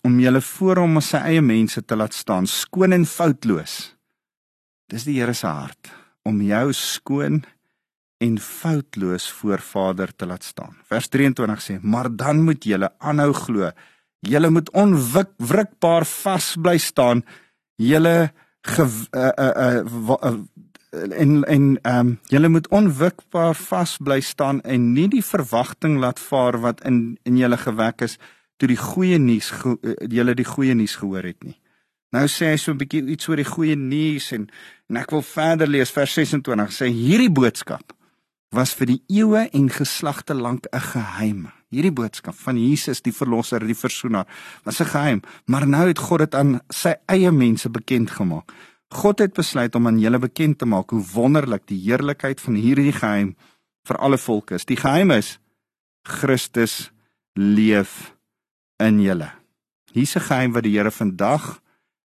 om 0.03 0.19
julle 0.19 0.41
voor 0.41 0.83
hom 0.83 0.99
as 0.99 1.11
sy 1.13 1.21
eie 1.33 1.43
mense 1.43 1.81
te 1.83 1.95
laat 1.95 2.15
staan 2.15 2.47
skoon 2.47 2.95
en 2.95 3.07
foutloos. 3.07 3.95
Dis 4.89 5.05
die 5.07 5.19
Here 5.19 5.35
se 5.35 5.47
hart 5.47 5.91
om 6.27 6.41
jou 6.43 6.71
skoon 6.75 7.43
en 8.19 8.35
foutloos 8.43 9.29
voor 9.39 9.63
Vader 9.63 10.11
te 10.15 10.27
laat 10.27 10.43
staan. 10.43 10.75
Vers 10.87 11.07
23 11.07 11.61
sê: 11.61 11.79
"Maar 11.81 12.09
dan 12.15 12.43
moet 12.43 12.63
julle 12.63 12.91
aanhou 12.99 13.33
glo. 13.33 13.71
Julle 14.19 14.49
moet 14.49 14.69
onwrikbaar 14.71 16.05
vas 16.05 16.55
bly 16.59 16.77
staan. 16.77 17.23
Julle 17.75 18.33
ge 18.61 18.83
uh, 18.83 19.29
uh, 19.37 19.83
uh, 19.85 20.17
uh, 20.23 20.39
en 20.91 21.43
en 21.43 21.79
ehm 21.81 22.07
um, 22.07 22.19
julle 22.27 22.49
moet 22.49 22.67
onwrikbaar 22.67 23.55
vas 23.55 23.97
bly 23.97 24.19
staan 24.21 24.61
en 24.61 24.93
nie 24.93 25.07
die 25.07 25.23
verwagting 25.23 25.99
laat 25.99 26.19
vaar 26.19 26.59
wat 26.59 26.83
in 26.83 27.17
in 27.23 27.37
julle 27.37 27.57
gewek 27.57 28.01
is 28.01 28.17
toe 28.57 28.67
die 28.67 28.77
goeie 28.77 29.17
nuus 29.17 29.51
uh, 29.65 29.75
julle 30.07 30.33
die 30.33 30.45
goeie 30.47 30.73
nuus 30.73 30.95
gehoor 30.95 31.23
het 31.23 31.43
nie. 31.43 31.57
Nou 32.11 32.25
sê 32.27 32.51
hy 32.51 32.57
so 32.57 32.71
'n 32.71 32.77
bietjie 32.77 33.05
iets 33.05 33.29
oor 33.29 33.37
die 33.37 33.45
goeie 33.45 33.75
nuus 33.75 34.31
en 34.31 34.49
en 34.89 34.97
ek 34.97 35.11
wil 35.11 35.21
verder 35.21 35.67
lees 35.67 35.91
vers 35.91 36.13
26 36.13 36.73
sê 36.73 36.89
hierdie 36.89 37.31
boodskap 37.31 37.93
was 38.51 38.73
vir 38.73 38.89
die 38.89 39.01
eeue 39.07 39.45
en 39.53 39.69
geslagte 39.69 40.33
lank 40.33 40.65
'n 40.73 40.79
geheim. 40.79 41.47
Hierdie 41.69 41.93
boodskap 41.93 42.35
van 42.35 42.57
Jesus 42.57 43.01
die 43.01 43.13
verlosser, 43.13 43.59
die 43.59 43.75
versoener, 43.75 44.25
was 44.63 44.79
'n 44.81 44.85
geheim, 44.85 45.21
maar 45.45 45.67
nou 45.67 45.87
het 45.87 45.99
God 45.99 46.19
dit 46.19 46.35
aan 46.35 46.61
sy 46.69 46.95
eie 47.07 47.31
mense 47.31 47.69
bekend 47.69 48.11
gemaak. 48.11 48.51
God 48.89 49.19
het 49.19 49.33
besluit 49.33 49.75
om 49.75 49.87
aan 49.87 49.99
julle 49.99 50.19
bekend 50.19 50.57
te 50.57 50.65
maak 50.65 50.89
hoe 50.89 51.05
wonderlik 51.13 51.67
die 51.67 51.77
heerlikheid 51.77 52.41
van 52.41 52.55
hierdie 52.55 52.91
geheim 52.91 53.35
vir 53.85 53.97
alle 53.97 54.17
volke 54.17 54.55
is. 54.55 54.65
Die 54.65 54.77
geheim 54.77 55.11
is 55.11 55.39
Christus 56.03 56.91
leef 57.33 58.15
in 58.79 58.99
julle. 59.01 59.31
Hier's 59.93 60.15
'n 60.15 60.21
geheim 60.21 60.51
wat 60.53 60.63
die 60.63 60.77
Here 60.77 60.91
vandag 60.91 61.61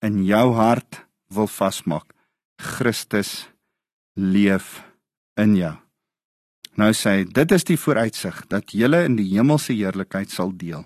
in 0.02 0.24
jou 0.24 0.54
hart 0.54 1.06
wil 1.28 1.46
vasmaak. 1.46 2.14
Christus 2.56 3.48
leef 4.14 4.84
in 5.36 5.56
jou. 5.56 5.87
Nou 6.78 6.92
sê 6.94 7.16
hy, 7.16 7.24
dit 7.34 7.52
is 7.56 7.66
die 7.66 7.78
vooruitsig 7.80 8.44
dat 8.52 8.70
julle 8.70 9.02
in 9.08 9.16
die 9.18 9.26
hemelse 9.32 9.74
heerlikheid 9.74 10.30
sal 10.30 10.52
deel. 10.54 10.84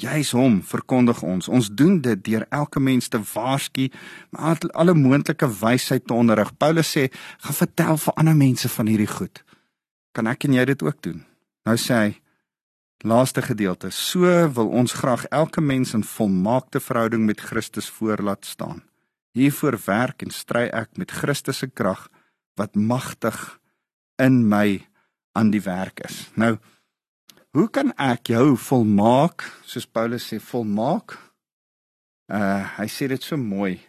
Jy's 0.00 0.32
hom 0.34 0.58
verkondig 0.64 1.20
ons. 1.22 1.48
Ons 1.48 1.68
doen 1.76 1.98
dit 2.02 2.22
deur 2.24 2.46
elke 2.50 2.80
mens 2.80 3.10
te 3.12 3.20
waarsku, 3.34 3.90
maar 4.34 4.58
alle 4.72 4.96
moontlike 4.96 5.46
wysheid 5.60 6.06
te 6.08 6.16
onderrig. 6.16 6.50
Paulus 6.56 6.96
sê, 6.96 7.10
"Gaan 7.44 7.54
vertel 7.54 7.96
vir 7.96 8.14
ander 8.14 8.36
mense 8.36 8.68
van 8.68 8.86
hierdie 8.86 9.12
goed." 9.12 9.44
Kan 10.12 10.26
ek 10.26 10.44
en 10.44 10.52
jy 10.52 10.64
dit 10.64 10.82
ook 10.82 11.02
doen? 11.02 11.24
Nou 11.64 11.76
sê 11.76 11.94
hy, 11.94 12.20
laaste 13.04 13.42
gedeelte, 13.42 13.90
so 13.90 14.48
wil 14.48 14.68
ons 14.68 14.92
graag 14.92 15.24
elke 15.30 15.60
mens 15.60 15.94
in 15.94 16.02
volmaakte 16.02 16.80
verhouding 16.80 17.26
met 17.26 17.40
Christus 17.40 17.88
voorlaat 17.88 18.44
staan. 18.44 18.82
Hiervoor 19.32 19.78
werk 19.86 20.22
en 20.22 20.30
stry 20.30 20.68
ek 20.72 20.96
met 20.96 21.10
Christus 21.10 21.58
se 21.58 21.66
krag 21.66 22.08
wat 22.56 22.74
magtig 22.74 23.60
in 24.18 24.48
my 24.48 24.89
aan 25.32 25.50
die 25.50 25.62
werk 25.62 26.00
is. 26.04 26.28
Nou, 26.34 26.56
hoe 27.50 27.68
kan 27.70 27.92
ek 27.98 28.30
jou 28.34 28.56
volmaak, 28.56 29.46
soos 29.66 29.86
Paulus 29.86 30.28
sê, 30.30 30.40
volmaak? 30.40 31.18
Uh 32.30 32.62
hy 32.78 32.86
sê 32.86 33.08
dit 33.10 33.22
so 33.22 33.36
mooi. 33.36 33.80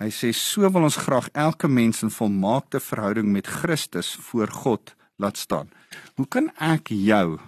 Hy 0.00 0.10
sê 0.10 0.32
so 0.34 0.66
wil 0.72 0.88
ons 0.88 0.98
graag 1.04 1.28
elke 1.38 1.68
mens 1.68 2.02
in 2.02 2.10
volmaakte 2.10 2.80
verhouding 2.80 3.28
met 3.30 3.46
Christus 3.46 4.14
voor 4.28 4.50
God 4.50 4.94
laat 5.20 5.36
staan. 5.36 5.68
Hoe 6.16 6.26
kan 6.26 6.50
ek 6.58 6.88
jou 6.88 7.38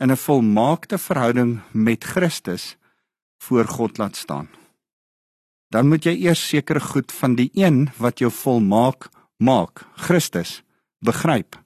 in 0.00 0.10
'n 0.10 0.16
volmaakte 0.16 0.98
verhouding 0.98 1.60
met 1.72 2.04
Christus 2.04 2.76
voor 3.38 3.64
God 3.64 3.98
laat 3.98 4.16
staan? 4.16 4.48
Dan 5.68 5.88
moet 5.88 6.04
jy 6.04 6.14
eers 6.22 6.48
seker 6.48 6.80
goed 6.80 7.12
van 7.12 7.34
die 7.34 7.50
een 7.52 7.90
wat 7.98 8.18
jou 8.18 8.30
volmaak 8.30 9.08
maak, 9.36 9.86
Christus, 9.96 10.62
begryp. 11.00 11.63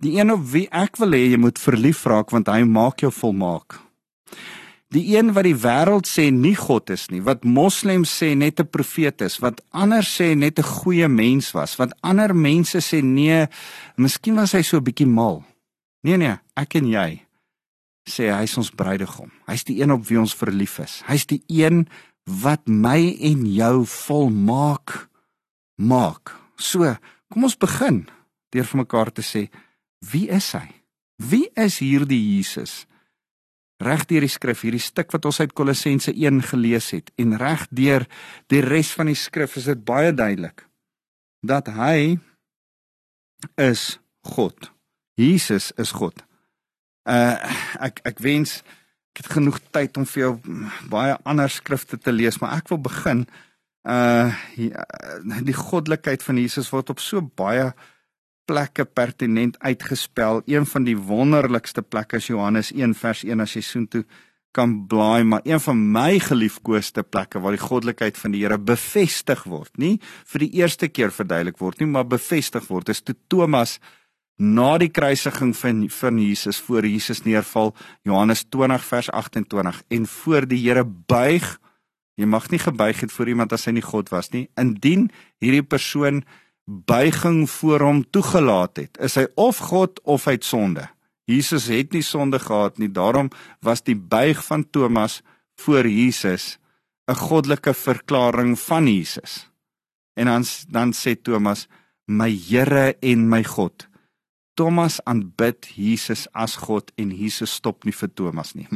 Die 0.00 0.18
een 0.18 0.32
op 0.32 0.42
wie 0.52 0.66
ek 0.70 0.96
wil 1.00 1.14
hê 1.16 1.30
jy 1.30 1.38
moet 1.38 1.58
verlief 1.58 2.04
raak 2.06 2.30
want 2.30 2.48
hy 2.48 2.62
maak 2.64 3.00
jou 3.00 3.12
volmaak. 3.12 3.80
Die 4.90 5.14
een 5.14 5.30
wat 5.36 5.46
die 5.46 5.54
wêreld 5.54 6.08
sê 6.10 6.32
nie 6.34 6.56
God 6.58 6.90
is 6.90 7.06
nie, 7.12 7.20
wat 7.22 7.44
moslems 7.46 8.10
sê 8.10 8.34
net 8.34 8.58
'n 8.58 8.66
profeet 8.66 9.22
is, 9.22 9.38
wat 9.38 9.62
ander 9.70 10.02
sê 10.02 10.34
net 10.34 10.58
'n 10.58 10.66
goeie 10.66 11.08
mens 11.08 11.52
was, 11.52 11.76
wat 11.78 11.94
ander 12.02 12.34
mense 12.34 12.78
sê 12.78 13.02
nee, 13.02 13.46
miskien 13.96 14.34
was 14.34 14.52
hy 14.52 14.62
so 14.62 14.76
'n 14.78 14.84
bietjie 14.84 15.06
mal. 15.06 15.44
Nee 16.02 16.16
nee, 16.16 16.36
ek 16.56 16.74
en 16.74 16.86
jy 16.88 17.22
sê 18.08 18.32
hy's 18.34 18.56
ons 18.56 18.70
bruidegom. 18.70 19.30
Hy's 19.46 19.64
die 19.64 19.80
een 19.80 19.92
op 19.92 20.06
wie 20.08 20.18
ons 20.18 20.34
verlief 20.34 20.78
is. 20.78 21.02
Hy's 21.06 21.26
die 21.26 21.42
een 21.46 21.86
wat 22.24 22.66
my 22.66 23.16
en 23.20 23.46
jou 23.46 23.86
volmaak 23.86 25.08
maak. 25.76 26.34
So, 26.56 26.96
kom 27.30 27.44
ons 27.44 27.56
begin 27.56 28.08
deur 28.50 28.66
vir 28.66 28.80
mekaar 28.82 29.12
te 29.14 29.22
sê 29.22 29.48
Wie 30.00 30.28
is 30.32 30.52
hy? 30.56 30.68
Wie 31.20 31.50
is 31.60 31.78
hierdie 31.84 32.20
Jesus? 32.36 32.86
Reg 33.80 34.06
deur 34.08 34.24
die 34.24 34.32
skrif, 34.32 34.64
hierdie 34.64 34.82
stuk 34.82 35.12
wat 35.12 35.24
ons 35.28 35.40
uit 35.40 35.52
Kolossense 35.56 36.12
1 36.12 36.42
gelees 36.50 36.90
het 36.92 37.12
en 37.20 37.36
reg 37.40 37.66
deur 37.72 38.04
die 38.52 38.60
res 38.64 38.92
van 38.96 39.08
die 39.08 39.16
skrif 39.16 39.56
is 39.60 39.68
dit 39.70 39.84
baie 39.84 40.12
duidelik 40.12 40.66
dat 41.40 41.70
hy 41.72 42.18
is 43.56 43.96
God. 44.28 44.68
Jesus 45.16 45.70
is 45.80 45.94
God. 45.96 46.20
Uh 47.08 47.36
ek 47.80 48.02
ek 48.08 48.20
wens 48.24 48.60
ek 49.14 49.24
het 49.24 49.30
genoeg 49.36 49.60
tyd 49.72 49.96
om 49.96 50.04
vir 50.08 50.26
jou 50.26 50.34
baie 50.92 51.16
ander 51.24 51.48
skrifte 51.50 51.96
te 51.96 52.12
lees, 52.12 52.36
maar 52.40 52.60
ek 52.60 52.68
wil 52.72 52.82
begin 52.84 53.24
uh 53.88 54.28
die 55.40 55.56
goddelikheid 55.56 56.20
van 56.24 56.36
Jesus 56.40 56.68
word 56.72 56.92
op 56.92 57.00
so 57.00 57.24
baie 57.24 57.72
plekke 58.50 58.84
pertinent 58.84 59.58
uitgespel. 59.62 60.42
Een 60.50 60.66
van 60.66 60.86
die 60.88 60.96
wonderlikste 60.98 61.84
plekke 61.86 62.18
is 62.18 62.26
Johannes 62.26 62.72
1 62.74 62.96
vers 62.98 63.22
1 63.22 63.44
as 63.44 63.54
jy 63.54 63.62
soontoe 63.62 64.02
kan 64.56 64.72
blaai, 64.90 65.22
maar 65.22 65.44
een 65.46 65.62
van 65.62 65.78
my 65.94 66.18
geliefkoeste 66.18 67.04
plekke 67.06 67.38
waar 67.38 67.54
die 67.54 67.62
goddelikheid 67.62 68.18
van 68.18 68.34
die 68.34 68.42
Here 68.42 68.58
bevestig 68.58 69.44
word, 69.46 69.70
nie 69.78 70.00
vir 70.32 70.42
die 70.42 70.50
eerste 70.58 70.88
keer 70.90 71.14
verduidelik 71.14 71.60
word 71.62 71.78
nie, 71.78 71.86
maar 71.92 72.08
bevestig 72.10 72.66
word. 72.66 72.90
Is 72.90 73.04
toe 73.06 73.14
Thomas 73.30 73.78
na 74.40 74.72
die 74.82 74.90
kruisiging 74.90 75.54
van 75.54 75.86
van 75.94 76.18
Jesus 76.18 76.58
voor 76.66 76.88
Jesus 76.88 77.22
neerval, 77.22 77.74
Johannes 78.02 78.42
20 78.50 78.84
vers 78.90 79.10
28 79.14 79.82
en 79.88 80.10
voor 80.18 80.50
die 80.50 80.62
Here 80.64 80.84
buig. 80.84 81.54
Jy 82.18 82.26
mag 82.26 82.50
nie 82.50 82.58
gebuig 82.58 83.06
het 83.06 83.14
voor 83.14 83.30
iemand 83.30 83.54
as 83.54 83.70
hy 83.70 83.78
nie 83.78 83.86
God 83.86 84.10
was 84.10 84.32
nie. 84.34 84.48
Indien 84.58 85.12
hierdie 85.38 85.62
persoon 85.62 86.24
buiging 86.70 87.50
voor 87.50 87.82
hom 87.82 88.04
toegelaat 88.10 88.76
het, 88.76 88.98
is 89.02 89.16
hy 89.18 89.26
of 89.34 89.58
God 89.70 90.00
of 90.06 90.24
hy 90.28 90.36
het 90.38 90.46
sonde. 90.46 90.86
Jesus 91.30 91.66
het 91.70 91.92
nie 91.94 92.02
sonde 92.02 92.38
gehad 92.42 92.78
nie, 92.78 92.90
daarom 92.90 93.30
was 93.62 93.82
die 93.82 93.96
buig 93.98 94.42
van 94.46 94.64
Thomas 94.70 95.20
voor 95.58 95.86
Jesus 95.86 96.58
'n 97.10 97.14
goddelike 97.14 97.74
verklaring 97.74 98.58
van 98.58 98.86
Jesus. 98.86 99.50
En 100.14 100.26
dan 100.26 100.44
dan 100.68 100.92
sê 100.92 101.20
Thomas: 101.22 101.66
"My 102.06 102.30
Here 102.48 102.96
en 103.00 103.28
my 103.28 103.44
God." 103.44 103.88
Thomas 104.54 105.00
aanbid 105.04 105.66
Jesus 105.74 106.26
as 106.32 106.56
God 106.56 106.92
en 106.94 107.10
Jesus 107.16 107.54
stop 107.54 107.84
nie 107.84 107.94
vir 107.96 108.10
Thomas 108.14 108.54
nie. 108.54 108.66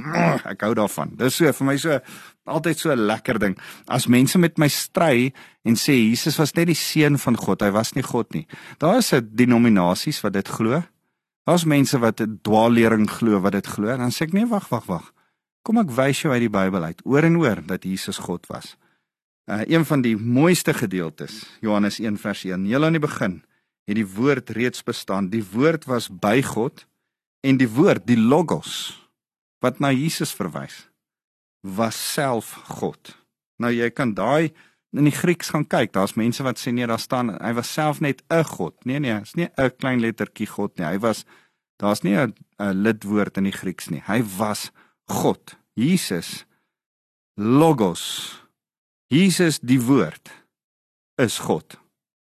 Ek 0.44 0.60
hou 0.60 0.74
daarvan. 0.74 1.12
Dis 1.16 1.36
so 1.36 1.52
vir 1.52 1.66
my 1.66 1.76
so 1.76 1.98
altyd 2.44 2.78
so 2.78 2.90
'n 2.92 3.06
lekker 3.06 3.38
ding. 3.38 3.58
As 3.86 4.06
mense 4.06 4.38
met 4.38 4.58
my 4.58 4.68
stry 4.68 5.32
en 5.64 5.74
sê 5.74 5.92
Jesus 5.92 6.36
was 6.38 6.52
net 6.54 6.66
die 6.66 6.74
seun 6.74 7.18
van 7.18 7.36
God, 7.36 7.62
hy 7.62 7.70
was 7.70 7.92
nie 7.94 8.02
God 8.02 8.32
nie. 8.34 8.46
Daar 8.78 8.98
is 8.98 9.12
'n 9.12 9.30
denominasies 9.32 10.20
wat 10.20 10.32
dit 10.32 10.48
glo. 10.48 10.82
Daar's 11.44 11.64
mense 11.64 11.98
wat 11.98 12.20
'n 12.20 12.38
dwaallering 12.42 13.10
glo 13.10 13.40
wat 13.40 13.52
dit 13.52 13.66
glo. 13.66 13.86
Dan 13.96 14.10
sê 14.10 14.22
ek 14.22 14.32
nee, 14.32 14.46
wag, 14.46 14.68
wag, 14.68 14.86
wag. 14.86 15.12
Kom 15.62 15.78
ek 15.78 15.90
wys 15.90 16.22
jou 16.22 16.32
uit 16.32 16.40
die 16.40 16.50
Bybel 16.50 16.82
uit 16.82 17.00
oor 17.04 17.22
en 17.22 17.36
oor 17.36 17.66
dat 17.66 17.84
Jesus 17.84 18.18
God 18.18 18.46
was. 18.46 18.76
Uh, 19.46 19.60
een 19.66 19.84
van 19.84 20.00
die 20.00 20.16
mooiste 20.16 20.74
gedeeltes, 20.74 21.44
Johannes 21.60 21.98
1 21.98 22.16
vers 22.16 22.44
1. 22.44 22.64
Heel 22.64 22.84
aan 22.84 22.92
die 22.92 23.00
begin 23.00 23.42
het 23.84 23.96
die 23.96 24.06
woord 24.06 24.50
reeds 24.50 24.82
bestaan. 24.82 25.28
Die 25.28 25.44
woord 25.52 25.84
was 25.84 26.08
by 26.08 26.42
God 26.42 26.86
en 27.40 27.56
die 27.60 27.68
woord, 27.68 28.06
die 28.06 28.20
logos 28.20 29.00
wat 29.60 29.80
na 29.80 29.90
Jesus 29.92 30.32
verwys, 30.36 30.88
was 31.64 31.96
self 31.96 32.52
God. 32.68 33.16
Nou 33.56 33.72
jy 33.72 33.88
kan 33.90 34.12
daai 34.14 34.52
in 34.94 35.08
die 35.08 35.14
Grieks 35.14 35.50
gaan 35.54 35.64
kyk. 35.66 35.94
Daar's 35.96 36.14
mense 36.20 36.44
wat 36.44 36.60
sê 36.60 36.70
nee, 36.74 36.86
daar 36.86 37.02
staan 37.02 37.32
hy 37.40 37.52
was 37.56 37.72
self 37.72 38.00
net 38.04 38.22
'n 38.28 38.44
God. 38.44 38.76
Nee 38.84 39.00
nee, 39.00 39.20
is 39.20 39.34
nie 39.34 39.48
'n 39.56 39.70
klein 39.78 40.00
lettertjie 40.00 40.46
God 40.46 40.76
nie. 40.78 40.86
Hy 40.86 40.98
was 40.98 41.24
daar's 41.78 42.02
nie 42.02 42.16
'n 42.16 42.34
lidwoord 42.58 43.36
in 43.36 43.44
die 43.44 43.56
Grieks 43.56 43.88
nie. 43.90 44.02
Hy 44.06 44.22
was 44.38 44.70
God. 45.08 45.56
Jesus 45.74 46.44
logos 47.36 48.44
Jesus 49.08 49.58
die 49.60 49.80
woord 49.80 50.30
is 51.16 51.38
God. 51.38 51.78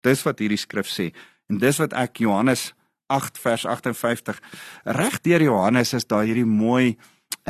Dis 0.00 0.22
wat 0.22 0.38
hierdie 0.38 0.60
skrif 0.60 0.88
sê 0.88 1.12
en 1.48 1.58
dis 1.58 1.78
wat 1.78 1.92
ek 1.92 2.20
Johannes 2.20 2.72
8 3.12 3.38
vers 3.38 3.66
58 3.66 4.40
reg 4.84 5.20
deur 5.20 5.42
Johannes 5.42 5.92
is 5.92 6.06
daar 6.06 6.24
hierdie 6.24 6.48
mooi 6.48 6.96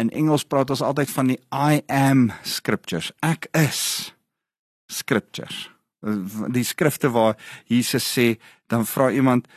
in 0.01 0.11
Engels 0.11 0.45
praat 0.45 0.71
ons 0.71 0.83
altyd 0.83 1.11
van 1.11 1.31
die 1.33 1.39
I 1.53 1.83
am 1.93 2.33
scriptures. 2.43 3.13
Ek 3.23 3.49
is 3.55 4.13
scriptures. 4.91 5.69
Die 6.53 6.65
skrifte 6.67 7.09
waar 7.13 7.39
Jesus 7.71 8.05
sê 8.05 8.35
dan 8.69 8.85
vra 8.89 9.11
iemand 9.15 9.49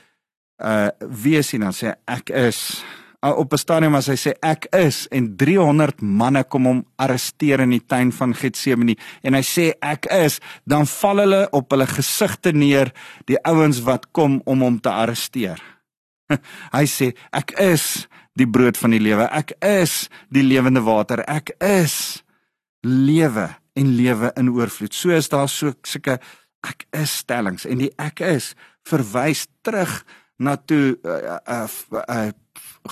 uh 0.57 0.89
wie 1.21 1.35
is 1.37 1.51
hy 1.53 1.59
dan 1.61 1.75
sê 1.75 1.91
ek 2.09 2.31
is 2.33 2.81
uh, 3.21 3.37
op 3.37 3.53
'n 3.53 3.57
stadium 3.57 3.95
as 3.95 4.07
hy 4.07 4.15
sê 4.15 4.31
ek 4.41 4.67
is 4.73 5.07
en 5.11 5.35
300 5.37 6.01
manne 6.01 6.43
kom 6.43 6.65
hom 6.65 6.85
arresteer 6.95 7.59
in 7.59 7.69
die 7.69 7.85
tuin 7.85 8.11
van 8.11 8.33
Getsemane 8.33 8.95
en 9.23 9.33
hy 9.33 9.41
sê 9.41 9.73
ek 9.81 10.05
is, 10.05 10.39
dan 10.65 10.85
val 10.85 11.17
hulle 11.17 11.47
op 11.51 11.71
hulle 11.71 11.87
gesigte 11.87 12.51
neer 12.51 12.93
die 13.25 13.37
ouens 13.43 13.81
wat 13.81 14.11
kom 14.11 14.41
om 14.45 14.61
hom 14.61 14.79
te 14.79 14.89
arresteer. 14.89 15.61
hy 16.77 16.85
sê 16.85 17.13
ek 17.31 17.51
is 17.59 18.07
die 18.37 18.49
brood 18.49 18.77
van 18.77 18.93
die 18.93 19.01
lewe. 19.01 19.27
Ek 19.33 19.55
is 19.65 20.07
die 20.33 20.45
lewende 20.45 20.83
water. 20.85 21.23
Ek 21.27 21.53
is 21.63 22.23
lewe 22.85 23.49
en 23.77 23.93
lewe 23.97 24.31
in 24.37 24.51
oorvloed. 24.53 24.93
So 24.93 25.13
is 25.15 25.29
daar 25.29 25.49
so 25.49 25.73
sulke 25.85 26.19
ek 26.67 26.87
is 26.97 27.19
stellings 27.21 27.67
en 27.69 27.83
die 27.83 27.91
ek 28.01 28.21
is 28.25 28.53
verwys 28.87 29.45
terug 29.65 30.01
na 30.41 30.55
toe 30.57 30.97
uh, 31.05 31.37
uh, 31.45 31.67
uh, 32.03 32.31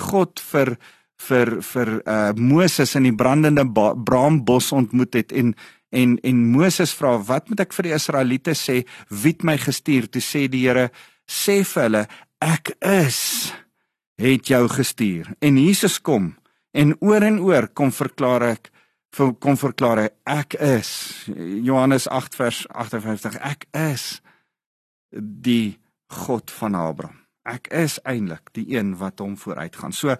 God 0.09 0.41
vir 0.51 0.75
vir 1.25 1.55
vir 1.63 1.91
uh 2.03 2.33
Moses 2.37 2.95
in 2.97 3.07
die 3.07 3.15
brandende 3.15 3.65
braambos 3.65 4.71
ontmoet 4.75 5.15
het 5.21 5.33
en 5.33 5.53
en 5.95 6.17
en 6.27 6.41
Moses 6.51 6.93
vra 6.97 7.15
wat 7.29 7.49
moet 7.49 7.63
ek 7.63 7.75
vir 7.77 7.89
die 7.89 7.95
Israeliete 7.95 8.55
sê 8.57 8.81
wie 9.09 9.33
het 9.33 9.45
my 9.47 9.55
gestuur 9.61 10.09
toe 10.11 10.21
sê 10.21 10.45
die 10.51 10.65
Here 10.65 10.89
sê 11.25 11.61
vir 11.63 11.87
hulle 11.87 12.03
ek 12.43 12.75
is 12.81 13.21
het 14.21 14.47
jou 14.47 14.67
gestuur 14.71 15.33
en 15.39 15.57
Jesus 15.57 15.99
kom 16.01 16.35
en 16.71 16.95
oor 16.99 17.23
en 17.23 17.39
oor 17.39 17.67
kom 17.73 17.91
verklaar 17.91 18.49
ek 18.53 18.71
kom 19.15 19.55
verklaar 19.55 20.05
hy 20.05 20.09
ek 20.37 20.57
is 20.59 20.89
Johannes 21.63 22.07
8 22.11 22.35
vers 22.35 22.63
58 22.71 23.37
ek 23.41 23.67
is 23.71 24.07
die 25.15 25.77
God 26.11 26.51
van 26.51 26.75
Abraham 26.75 27.25
ek 27.45 27.69
is 27.69 27.99
eintlik 28.03 28.49
die 28.57 28.65
een 28.73 28.95
wat 28.97 29.21
hom 29.21 29.37
vooruitgaan. 29.37 29.93
So 29.93 30.17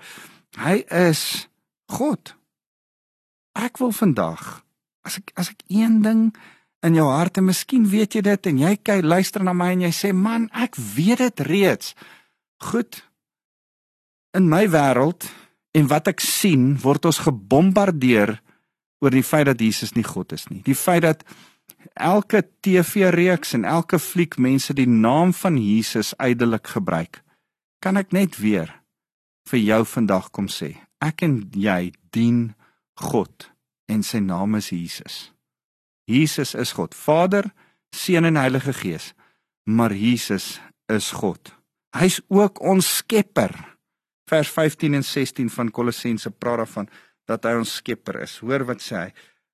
hy 0.62 0.78
is 0.94 1.50
God. 1.92 2.36
Ek 3.58 3.82
wil 3.82 3.94
vandag 3.96 4.62
as 5.06 5.20
ek 5.22 5.34
as 5.38 5.52
ek 5.54 5.66
een 5.70 6.02
ding 6.06 6.30
in 6.86 6.98
jou 6.98 7.08
hart 7.10 7.40
en 7.42 7.50
miskien 7.50 7.88
weet 7.90 8.18
jy 8.18 8.24
dit 8.26 8.52
en 8.52 8.62
jy 8.62 8.76
kyk 8.78 9.06
luister 9.06 9.44
na 9.44 9.54
my 9.58 9.72
en 9.74 9.86
jy 9.88 9.94
sê 9.94 10.14
man, 10.14 10.50
ek 10.54 10.78
weet 10.78 11.24
dit 11.24 11.46
reeds. 11.50 11.94
Goed. 12.70 13.02
In 14.36 14.50
my 14.52 14.66
wêreld 14.68 15.30
en 15.76 15.88
wat 15.92 16.10
ek 16.12 16.24
sien, 16.24 16.74
word 16.84 17.08
ons 17.08 17.24
gebombardeer 17.24 18.36
oor 19.04 19.14
die 19.14 19.24
feit 19.24 19.48
dat 19.48 19.62
Jesus 19.62 19.94
nie 19.96 20.06
God 20.08 20.34
is 20.36 20.48
nie. 20.52 20.62
Die 20.66 20.76
feit 20.76 21.06
dat 21.06 21.24
elke 21.94 22.42
TV-reeks 22.66 23.54
en 23.56 23.66
elke 23.68 24.00
fliek 24.00 24.38
mense 24.42 24.76
die 24.76 24.90
naam 24.90 25.34
van 25.34 25.60
Jesus 25.62 26.14
uitelik 26.18 26.68
gebruik. 26.76 27.22
Kan 27.80 28.00
ek 28.02 28.12
net 28.16 28.40
weer 28.42 28.72
vir 29.50 29.62
jou 29.62 29.82
vandag 29.86 30.32
kom 30.36 30.48
sê, 30.50 30.74
ek 31.00 31.24
en 31.28 31.38
jy 31.54 31.94
dien 32.16 32.56
God 32.98 33.52
en 33.92 34.02
sy 34.04 34.20
naam 34.24 34.58
is 34.58 34.72
Jesus. 34.74 35.30
Jesus 36.10 36.56
is 36.58 36.74
God, 36.78 36.96
Vader, 36.98 37.52
Seun 37.96 38.26
en 38.26 38.40
Heilige 38.40 38.74
Gees, 38.74 39.14
maar 39.64 39.94
Jesus 39.94 40.60
is 40.92 41.12
God. 41.22 41.54
Hy's 41.96 42.20
ook 42.28 42.60
ons 42.62 42.90
skepper. 43.00 43.54
Vers 44.30 44.50
15 44.50 44.98
en 44.98 45.04
16 45.06 45.50
van 45.54 45.72
Kolossense 45.72 46.32
praat 46.32 46.64
daarvan 46.64 46.90
dat 47.30 47.46
hy 47.46 47.56
ons 47.60 47.78
skepper 47.80 48.22
is. 48.26 48.40
Hoor 48.42 48.66
wat 48.70 48.82
sê 48.82 48.98
hy? 48.98 49.10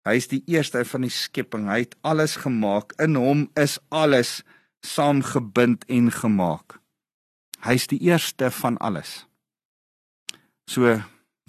Hy 0.08 0.16
is 0.18 0.30
die 0.32 0.42
eerste 0.50 0.82
van 0.88 1.06
die 1.06 1.14
skepping. 1.14 1.68
Hy 1.70 1.84
het 1.84 1.98
alles 2.08 2.40
gemaak. 2.42 2.96
In 3.04 3.20
hom 3.20 3.46
is 3.60 3.78
alles 3.94 4.42
saamgebind 4.82 5.86
en 5.92 6.10
gemaak. 6.12 6.80
Hy's 7.62 7.86
die 7.92 8.00
eerste 8.10 8.50
van 8.52 8.80
alles. 8.82 9.28
So 10.66 10.98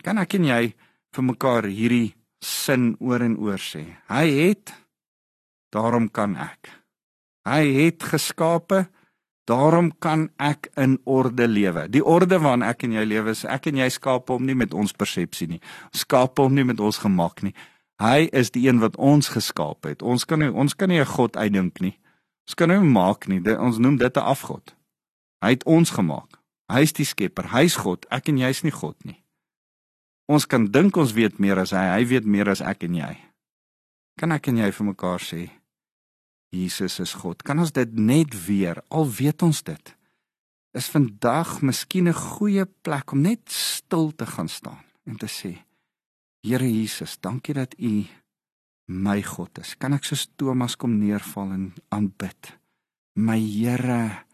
kan 0.04 0.20
ek 0.20 0.36
en 0.36 0.50
jy 0.50 0.62
vir 1.14 1.24
mekaar 1.24 1.68
hierdie 1.70 2.12
sin 2.42 2.92
oor 3.00 3.22
en 3.24 3.38
oor 3.40 3.60
sê. 3.62 3.86
Hy 4.10 4.26
het 4.28 4.74
daarom 5.72 6.10
kan 6.12 6.36
ek. 6.36 6.68
Hy 7.48 7.62
het 7.78 8.04
geskape 8.12 8.84
Daarom 9.44 9.90
kan 9.98 10.28
ek 10.38 10.68
in 10.78 11.00
orde 11.04 11.48
lewe. 11.48 11.88
Die 11.90 12.04
orde 12.04 12.38
waarin 12.38 12.62
ek 12.62 12.84
en 12.86 12.92
jy 12.94 13.02
lewe 13.04 13.34
is 13.34 13.42
ek 13.44 13.66
en 13.72 13.80
jy 13.82 13.88
skaap 13.90 14.30
hom 14.30 14.44
nie 14.46 14.54
met 14.54 14.74
ons 14.74 14.94
persepsie 14.94 15.48
nie. 15.50 15.60
Skaap 15.90 16.38
hom 16.38 16.54
nie 16.54 16.64
met 16.64 16.80
ons 16.80 17.00
gemak 17.02 17.42
nie. 17.42 17.54
Hy 18.02 18.28
is 18.32 18.52
die 18.54 18.68
een 18.68 18.78
wat 18.82 18.96
ons 18.96 19.32
geskaap 19.34 19.86
het. 19.86 20.02
Ons 20.02 20.24
kan 20.26 20.38
nie 20.38 20.50
ons 20.50 20.74
kan 20.74 20.88
nie 20.88 21.00
'n 21.00 21.06
god 21.06 21.36
uitdink 21.36 21.80
nie. 21.80 21.98
Ons 22.46 22.54
kan 22.54 22.70
hom 22.70 22.92
maak 22.92 23.26
nie. 23.26 23.40
Dit, 23.40 23.58
ons 23.58 23.78
noem 23.78 23.96
dit 23.96 24.16
'n 24.16 24.20
afgod. 24.20 24.74
Hy 25.42 25.50
het 25.50 25.64
ons 25.64 25.90
gemaak. 25.90 26.38
Hy 26.72 26.80
is 26.80 26.92
die 26.92 27.04
skepper. 27.04 27.50
Hy's 27.50 27.76
God. 27.76 28.06
Ek 28.10 28.28
en 28.28 28.38
jy's 28.38 28.62
nie 28.62 28.72
God 28.72 29.04
nie. 29.04 29.24
Ons 30.26 30.46
kan 30.46 30.70
dink 30.70 30.96
ons 30.96 31.12
weet 31.12 31.38
meer 31.38 31.58
as 31.58 31.70
hy. 31.70 31.98
Hy 31.98 32.06
weet 32.06 32.24
meer 32.24 32.48
as 32.48 32.60
ek 32.60 32.82
en 32.82 32.94
jy. 32.94 33.16
Kan 34.18 34.32
ek 34.32 34.48
en 34.48 34.56
jy 34.56 34.70
vir 34.72 34.86
mekaar 34.86 35.20
sê 35.20 35.50
Jesus 36.52 37.00
is 37.00 37.14
God? 37.16 37.40
Kan 37.42 37.62
ons 37.62 37.72
dit 37.72 37.92
net 37.96 38.34
weer 38.46 38.82
al 38.92 39.08
weet 39.08 39.42
ons 39.42 39.62
dit? 39.64 39.92
Is 40.76 40.88
vandag 40.92 41.60
miskien 41.64 42.08
'n 42.08 42.14
goeie 42.14 42.64
plek 42.66 43.12
om 43.12 43.20
net 43.20 43.50
stil 43.50 44.12
te 44.12 44.26
gaan 44.26 44.48
staan 44.48 44.84
en 45.04 45.16
te 45.16 45.26
sê 45.26 45.64
Here 46.42 46.66
Jesus, 46.66 47.20
dankie 47.20 47.54
dat 47.54 47.74
U 47.78 48.04
my 48.86 49.22
God 49.22 49.58
is. 49.58 49.76
Kan 49.78 49.92
ek 49.92 50.04
soos 50.04 50.28
Thomas 50.36 50.76
kom 50.76 50.98
neerval 50.98 51.52
en 51.52 51.74
aanbid? 51.88 52.58
My 53.14 53.38
Here 53.38 54.24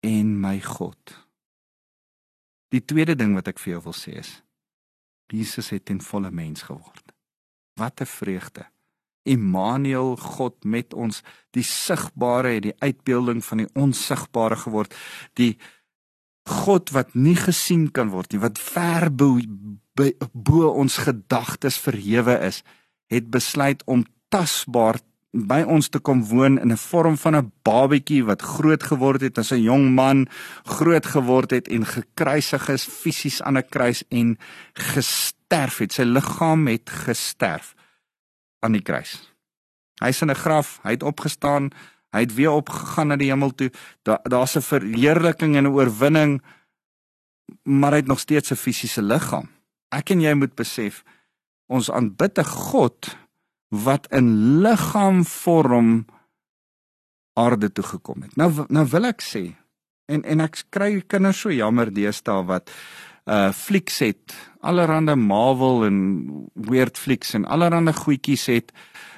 en 0.00 0.40
my 0.40 0.60
God. 0.60 1.26
Die 2.68 2.84
tweede 2.84 3.16
ding 3.16 3.34
wat 3.34 3.48
ek 3.48 3.58
vir 3.58 3.72
jou 3.72 3.82
wil 3.88 3.96
sê 3.96 4.18
is 4.20 4.42
Jesus 5.32 5.70
het 5.70 5.90
in 5.90 6.00
volle 6.00 6.30
mens 6.30 6.62
geword. 6.62 7.12
Wat 7.74 8.00
'n 8.00 8.06
vreugde. 8.06 8.66
Immanuel, 9.26 10.16
God 10.16 10.64
met 10.64 10.94
ons, 10.94 11.22
die 11.50 11.64
sigbare 11.66 12.56
het 12.56 12.62
die 12.62 12.76
uitbeelding 12.78 13.42
van 13.44 13.64
die 13.64 13.70
onsigbare 13.74 14.56
geword. 14.56 14.94
Die 15.34 15.56
God 16.46 16.92
wat 16.94 17.14
nie 17.18 17.36
gesien 17.36 17.88
kan 17.90 18.12
word 18.14 18.32
nie, 18.32 18.40
wat 18.40 18.58
ver 18.62 19.10
bo, 19.10 19.40
bo 20.32 20.70
ons 20.70 21.00
gedagtes 21.02 21.78
verhewe 21.82 22.38
is, 22.46 22.62
het 23.10 23.30
besluit 23.34 23.82
om 23.86 24.04
tasbaar 24.30 25.00
by 25.36 25.60
ons 25.68 25.90
te 25.92 26.00
kom 26.00 26.22
woon 26.30 26.58
in 26.58 26.72
'n 26.72 26.76
vorm 26.76 27.16
van 27.16 27.36
'n 27.36 27.52
babatjie 27.62 28.24
wat 28.24 28.42
groot 28.42 28.82
geword 28.82 29.20
het 29.20 29.38
as 29.38 29.52
'n 29.52 29.62
jong 29.62 29.94
man, 29.94 30.28
groot 30.64 31.06
geword 31.06 31.50
het 31.50 31.68
en 31.68 31.84
gekruisig 31.84 32.68
is 32.68 32.84
fisies 32.84 33.42
aan 33.42 33.58
'n 33.58 33.68
kruis 33.68 34.04
en 34.08 34.38
gesterf 34.74 35.78
het. 35.78 35.92
Sy 35.92 36.02
liggaam 36.02 36.66
het 36.66 36.90
gesterf 36.90 37.75
aan 38.66 38.76
die 38.76 38.84
kruis. 38.84 39.18
Hy's 40.02 40.20
in 40.20 40.30
'n 40.30 40.42
graf, 40.42 40.78
hy 40.82 40.90
het 40.98 41.02
opgestaan, 41.02 41.70
Hy 42.16 42.24
het 42.24 42.34
weer 42.34 42.54
opgegaan 42.56 43.10
na 43.12 43.18
die 43.20 43.28
hemel 43.28 43.52
toe. 43.54 43.70
Daar 44.02 44.20
daar's 44.24 44.56
'n 44.56 44.64
verheerliking 44.64 45.56
en 45.56 45.64
'n 45.64 45.74
oorwinning, 45.76 46.42
maar 47.62 47.90
hy 47.90 47.96
het 47.96 48.06
nog 48.06 48.18
steeds 48.18 48.50
'n 48.50 48.56
fisiese 48.56 49.02
liggaam. 49.02 49.48
Ek 49.88 50.10
en 50.10 50.20
jy 50.20 50.34
moet 50.34 50.54
besef 50.54 51.04
ons 51.66 51.90
aanbid 51.90 52.38
'n 52.38 52.44
God 52.44 53.16
wat 53.68 54.06
in 54.10 54.60
liggaamvorm 54.60 56.06
aarde 57.32 57.72
toe 57.72 57.84
gekom 57.84 58.22
het. 58.22 58.36
Nou 58.36 58.64
nou 58.68 58.86
wil 58.86 59.04
ek 59.04 59.22
sê 59.22 59.54
en 60.04 60.22
en 60.22 60.40
ek 60.40 60.64
kry 60.68 61.00
kinders 61.06 61.40
so 61.40 61.50
jammer 61.50 61.92
deesdae 61.92 62.44
wat 62.44 62.70
uh 63.26 63.50
flieks 63.52 63.98
het, 63.98 64.34
allerhande 64.60 65.16
Marvel 65.16 65.84
en 65.86 65.98
weird 66.54 66.98
flieks 66.98 67.34
en 67.34 67.44
allerhande 67.44 67.92
goedjies 67.92 68.46
het 68.46 68.72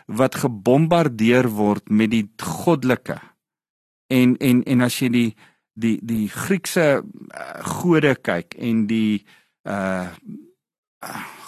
wat 0.07 0.41
gebombardeer 0.41 1.51
word 1.53 1.91
met 1.93 2.11
die 2.11 2.25
goddelike. 2.43 3.19
En 4.09 4.37
en 4.37 4.63
en 4.65 4.81
as 4.81 4.99
jy 5.01 5.09
die 5.13 5.31
die 5.79 5.99
die 6.03 6.29
Griekse 6.33 6.87
uh, 7.03 7.65
gode 7.81 8.15
kyk 8.15 8.57
en 8.59 8.87
die 8.91 9.25
uh 9.69 10.09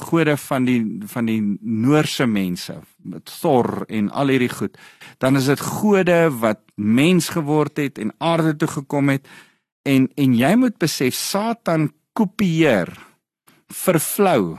gode 0.00 0.36
van 0.38 0.64
die 0.64 0.82
van 1.10 1.26
die 1.26 1.40
Noorse 1.60 2.26
mense 2.26 2.76
met 3.02 3.30
Thor 3.40 3.82
en 3.88 4.10
al 4.14 4.30
hierdie 4.30 4.52
goed 4.52 4.78
dan 5.18 5.36
is 5.40 5.48
dit 5.50 5.60
gode 5.60 6.18
wat 6.38 6.60
mens 6.76 7.32
geword 7.34 7.80
het 7.82 7.98
en 7.98 8.14
aarde 8.18 8.54
toe 8.56 8.68
gekom 8.68 9.10
het 9.10 9.26
en 9.82 10.06
en 10.14 10.36
jy 10.38 10.52
moet 10.54 10.78
besef 10.78 11.18
Satan 11.18 11.90
kopieer 12.12 12.90
vervlou 13.70 14.58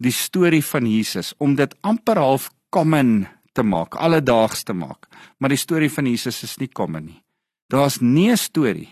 die 0.00 0.14
storie 0.14 0.62
van 0.64 0.86
Jesus 0.88 1.34
om 1.38 1.54
dit 1.54 1.74
amper 1.86 2.18
half 2.18 2.48
common 2.70 3.26
te 3.52 3.62
maak 3.62 3.96
alledaags 3.98 4.64
te 4.64 4.74
maak. 4.76 5.08
Maar 5.38 5.54
die 5.54 5.60
storie 5.60 5.90
van 5.90 6.06
Jesus 6.06 6.42
is 6.46 6.56
nie 6.58 6.70
common 6.70 7.04
nie. 7.10 7.22
Daar's 7.70 8.00
nie 8.00 8.30
'n 8.30 8.36
storie. 8.36 8.88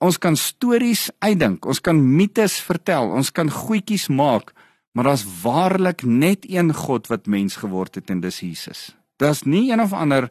Ons 0.00 0.18
kan 0.18 0.36
stories 0.36 1.10
uitdink, 1.18 1.64
ons 1.66 1.80
kan 1.80 2.16
mites 2.16 2.60
vertel, 2.60 3.10
ons 3.10 3.30
kan 3.30 3.50
goedjies 3.50 4.08
maak, 4.08 4.52
maar 4.92 5.04
daar's 5.04 5.24
waarlik 5.42 6.02
net 6.02 6.44
een 6.50 6.74
God 6.74 7.06
wat 7.06 7.26
mens 7.26 7.56
geword 7.56 7.94
het 7.94 8.10
en 8.10 8.20
dis 8.20 8.40
Jesus. 8.40 8.96
Daar's 9.16 9.42
nie 9.42 9.70
een 9.70 9.80
of 9.80 9.92
ander 9.92 10.30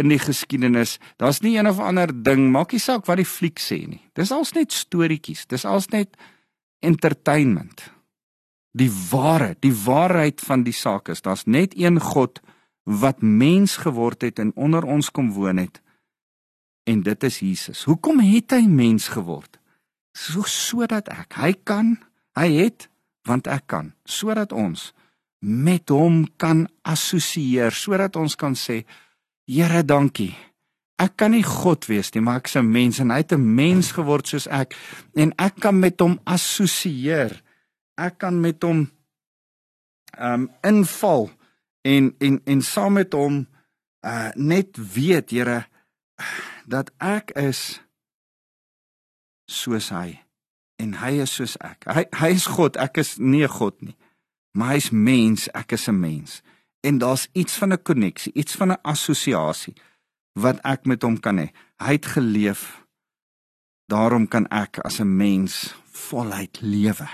in 0.00 0.10
die 0.12 0.20
geskiedenis, 0.20 0.98
daar's 1.20 1.42
nie 1.44 1.56
een 1.58 1.68
of 1.68 1.78
ander 1.78 2.10
ding, 2.10 2.48
maak 2.52 2.72
nie 2.74 2.82
saak 2.82 3.06
wat 3.08 3.20
die 3.20 3.28
fliek 3.28 3.60
sê 3.60 3.82
nie. 3.86 4.02
Dis 4.16 4.32
als 4.34 4.54
net 4.56 4.72
storieetjies, 4.74 5.46
dis 5.50 5.66
als 5.68 5.90
net 5.94 6.16
entertainment. 6.80 7.84
Die 8.72 8.90
ware, 9.10 9.54
die 9.60 9.74
waarheid 9.74 10.40
van 10.46 10.64
die 10.64 10.74
saak 10.76 11.10
is, 11.12 11.22
daar's 11.22 11.46
net 11.46 11.76
een 11.78 12.00
God 12.00 12.40
wat 12.90 13.22
mens 13.22 13.76
geword 13.84 14.22
het 14.24 14.40
en 14.42 14.54
onder 14.56 14.86
ons 14.88 15.10
kom 15.10 15.32
woon 15.36 15.60
het 15.62 15.82
en 16.90 17.02
dit 17.06 17.24
is 17.24 17.38
Jesus. 17.38 17.84
Hoekom 17.86 18.22
het 18.24 18.54
hy 18.56 18.64
mens 18.66 19.10
geword? 19.14 19.58
So 20.16 20.42
sodat 20.48 21.10
ek, 21.12 21.36
hy 21.38 21.52
kan, 21.64 21.98
hy 22.38 22.48
het 22.64 22.88
want 23.28 23.46
ek 23.52 23.68
kan, 23.70 23.92
sodat 24.08 24.52
ons 24.56 24.90
met 25.44 25.92
hom 25.92 26.24
kan 26.40 26.64
assosieer, 26.88 27.74
sodat 27.76 28.16
ons 28.18 28.34
kan 28.36 28.56
sê 28.58 28.82
Here, 29.50 29.82
dankie. 29.82 30.36
Ek 31.00 31.16
kan 31.18 31.32
nie 31.34 31.42
God 31.42 31.88
wees 31.90 32.12
nie, 32.14 32.20
maar 32.22 32.38
ek's 32.38 32.54
'n 32.54 32.70
mens 32.70 33.00
en 33.02 33.10
hy 33.10 33.16
het 33.16 33.32
'n 33.32 33.54
mens 33.54 33.90
geword 33.92 34.28
soos 34.28 34.46
ek 34.46 34.76
en 35.14 35.32
ek 35.38 35.54
kan 35.58 35.78
met 35.78 36.00
hom 36.00 36.20
assosieer. 36.24 37.42
Ek 37.96 38.18
kan 38.18 38.40
met 38.40 38.62
hom 38.62 38.90
um 40.18 40.50
inval 40.62 41.30
en 41.82 42.14
en 42.20 42.40
en 42.44 42.62
saam 42.62 42.92
met 42.92 43.12
hom 43.12 43.48
uh 44.06 44.30
net 44.34 44.76
weet, 44.94 45.30
Here, 45.30 45.66
dat 46.66 46.90
ek 46.98 47.30
is 47.30 47.80
soos 49.46 49.88
hy 49.88 50.22
en 50.76 50.94
hy 50.94 51.20
is 51.20 51.34
soos 51.34 51.56
ek. 51.56 51.84
Hy 51.86 52.04
hy 52.12 52.28
is 52.28 52.46
God, 52.46 52.76
ek 52.76 52.98
is 52.98 53.18
nie 53.18 53.48
God 53.48 53.82
nie. 53.82 53.96
Maar 54.52 54.68
hy's 54.68 54.90
mens, 54.90 55.48
ek 55.48 55.72
is 55.72 55.88
'n 55.88 56.00
mens. 56.00 56.42
En 56.80 56.98
daar's 56.98 57.28
iets 57.32 57.54
van 57.60 57.72
'n 57.72 57.82
koneksie, 57.82 58.32
iets 58.32 58.54
van 58.54 58.72
'n 58.72 58.82
assosiasie 58.82 59.74
wat 60.32 60.60
ek 60.64 60.84
met 60.84 61.02
hom 61.02 61.20
kan 61.20 61.38
hê. 61.38 61.48
Hy 61.76 61.92
het 61.92 62.06
geleef. 62.06 62.86
Daarom 63.86 64.28
kan 64.28 64.46
ek 64.48 64.78
as 64.78 65.00
'n 65.00 65.16
mens 65.16 65.74
voluit 65.84 66.60
lewe. 66.60 67.08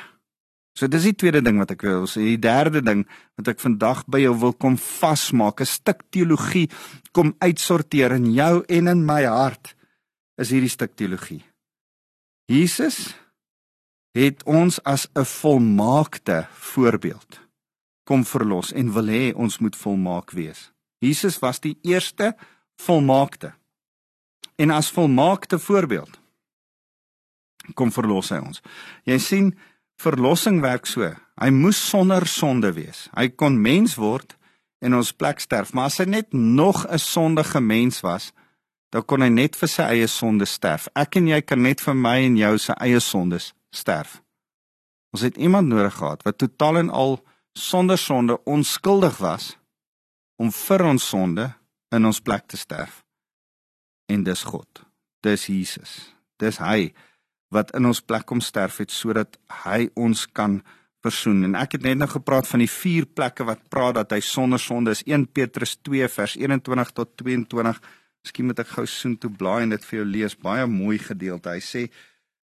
So 0.77 0.89
dis 0.89 1.03
die 1.03 1.15
tweede 1.15 1.43
ding 1.43 1.57
wat 1.59 1.71
ek 1.71 1.83
wil 1.83 2.05
sê. 2.05 2.21
Die 2.21 2.39
derde 2.39 2.83
ding 2.83 3.07
wat 3.35 3.49
ek 3.49 3.61
vandag 3.61 4.05
by 4.07 4.21
jou 4.21 4.35
wil 4.39 4.53
kom 4.53 4.77
vasmaak, 4.77 5.61
'n 5.61 5.65
stuk 5.65 6.03
teologie 6.11 6.69
kom 7.13 7.35
uitsorteer 7.39 8.13
in 8.13 8.33
jou 8.33 8.65
en 8.69 8.89
in 8.89 9.05
my 9.05 9.25
hart 9.25 9.75
is 10.37 10.51
hierdie 10.51 10.69
stuk 10.69 10.97
teologie. 10.97 11.45
Jesus 12.47 13.17
het 14.13 14.45
ons 14.45 14.83
as 14.85 15.09
'n 15.15 15.25
volmaakte 15.25 16.47
voorbeeld 16.53 17.46
kom 18.07 18.25
verlos 18.25 18.73
en 18.73 18.93
wil 18.95 19.11
hê 19.11 19.25
ons 19.35 19.59
moet 19.59 19.77
volmaak 19.77 20.31
wees. 20.37 20.71
Jesus 21.03 21.41
was 21.43 21.61
die 21.61 21.75
eerste 21.83 22.33
volmaakte. 22.81 23.53
En 24.57 24.71
as 24.71 24.91
volmaakte 24.91 25.59
voorbeeld 25.59 26.21
kom 27.75 27.91
verlos 27.91 28.31
hy 28.31 28.39
ons. 28.39 28.63
Jy 29.09 29.19
sien 29.19 29.47
verlossing 29.99 30.61
werk 30.63 30.87
so. 30.87 31.09
Hy 31.41 31.51
moes 31.51 31.81
sonder 31.83 32.27
sonde 32.31 32.71
wees. 32.77 33.09
Hy 33.17 33.29
kon 33.35 33.59
mens 33.61 33.97
word 33.99 34.37
en 34.85 34.95
ons 34.95 35.11
plek 35.17 35.41
sterf, 35.43 35.73
maar 35.75 35.91
as 35.91 35.99
hy 35.99 36.07
net 36.07 36.33
nog 36.33 36.87
'n 36.87 36.99
sondige 36.99 37.61
mens 37.61 38.01
was, 38.01 38.33
dan 38.91 39.05
kon 39.05 39.21
hy 39.21 39.29
net 39.29 39.57
vir 39.57 39.69
sy 39.69 39.83
eie 39.83 40.07
sonde 40.07 40.47
sterf. 40.47 40.89
Ek 40.95 41.17
en 41.17 41.27
jy 41.27 41.41
kan 41.41 41.63
net 41.63 41.81
vir 41.81 41.95
my 41.95 42.19
en 42.25 42.37
jou 42.37 42.59
se 42.59 42.73
eie 42.73 43.01
sondes 43.01 43.53
sterf. 43.71 44.23
Ons 45.13 45.23
het 45.23 45.37
iemand 45.37 45.69
nodig 45.69 45.95
gehad 45.95 46.23
wat 46.23 46.39
totaal 46.39 46.79
en 46.79 46.91
al 46.91 47.21
sonder 47.57 47.99
sonde 47.99 48.37
onskuldig 48.45 49.17
was 49.19 49.57
om 50.37 50.53
vir 50.53 50.85
ons 50.85 51.09
sonde 51.09 51.49
in 51.95 52.05
ons 52.05 52.21
plek 52.21 52.45
te 52.53 52.59
sterf. 52.61 53.01
En 54.13 54.23
dis 54.23 54.43
God. 54.45 54.83
Dis 55.25 55.49
Jesus. 55.49 55.99
Dis 56.37 56.61
hy 56.61 56.93
wat 57.55 57.73
in 57.79 57.89
ons 57.89 58.03
plek 58.03 58.27
kom 58.29 58.43
sterf 58.45 58.83
het 58.83 58.93
sodat 58.93 59.39
hy 59.65 59.87
ons 59.95 60.27
kan 60.37 60.61
versoen. 61.07 61.45
En 61.49 61.57
ek 61.59 61.79
het 61.79 61.87
net 61.87 62.01
nou 62.01 62.09
gepraat 62.11 62.49
van 62.51 62.61
die 62.61 62.71
vier 62.71 63.07
plekke 63.07 63.47
wat 63.49 63.65
praat 63.73 63.97
dat 64.03 64.13
hy 64.17 64.21
sonder 64.21 64.61
sonde 64.61 64.93
is. 64.93 65.05
1 65.07 65.29
Petrus 65.33 65.77
2 65.87 66.09
vers 66.13 66.37
21 66.37 66.93
tot 66.97 67.15
22. 67.23 67.81
Miskien 68.27 68.51
moet 68.51 68.61
ek 68.61 68.75
gou 68.75 68.87
soen 68.91 69.17
toe 69.23 69.31
blaai 69.31 69.63
en 69.65 69.73
dit 69.77 69.89
vir 69.89 70.01
jou 70.03 70.09
lees. 70.11 70.37
Baie 70.37 70.67
mooi 70.69 70.99
gedeelte. 71.03 71.57
Hy 71.57 71.65
sê 71.65 71.89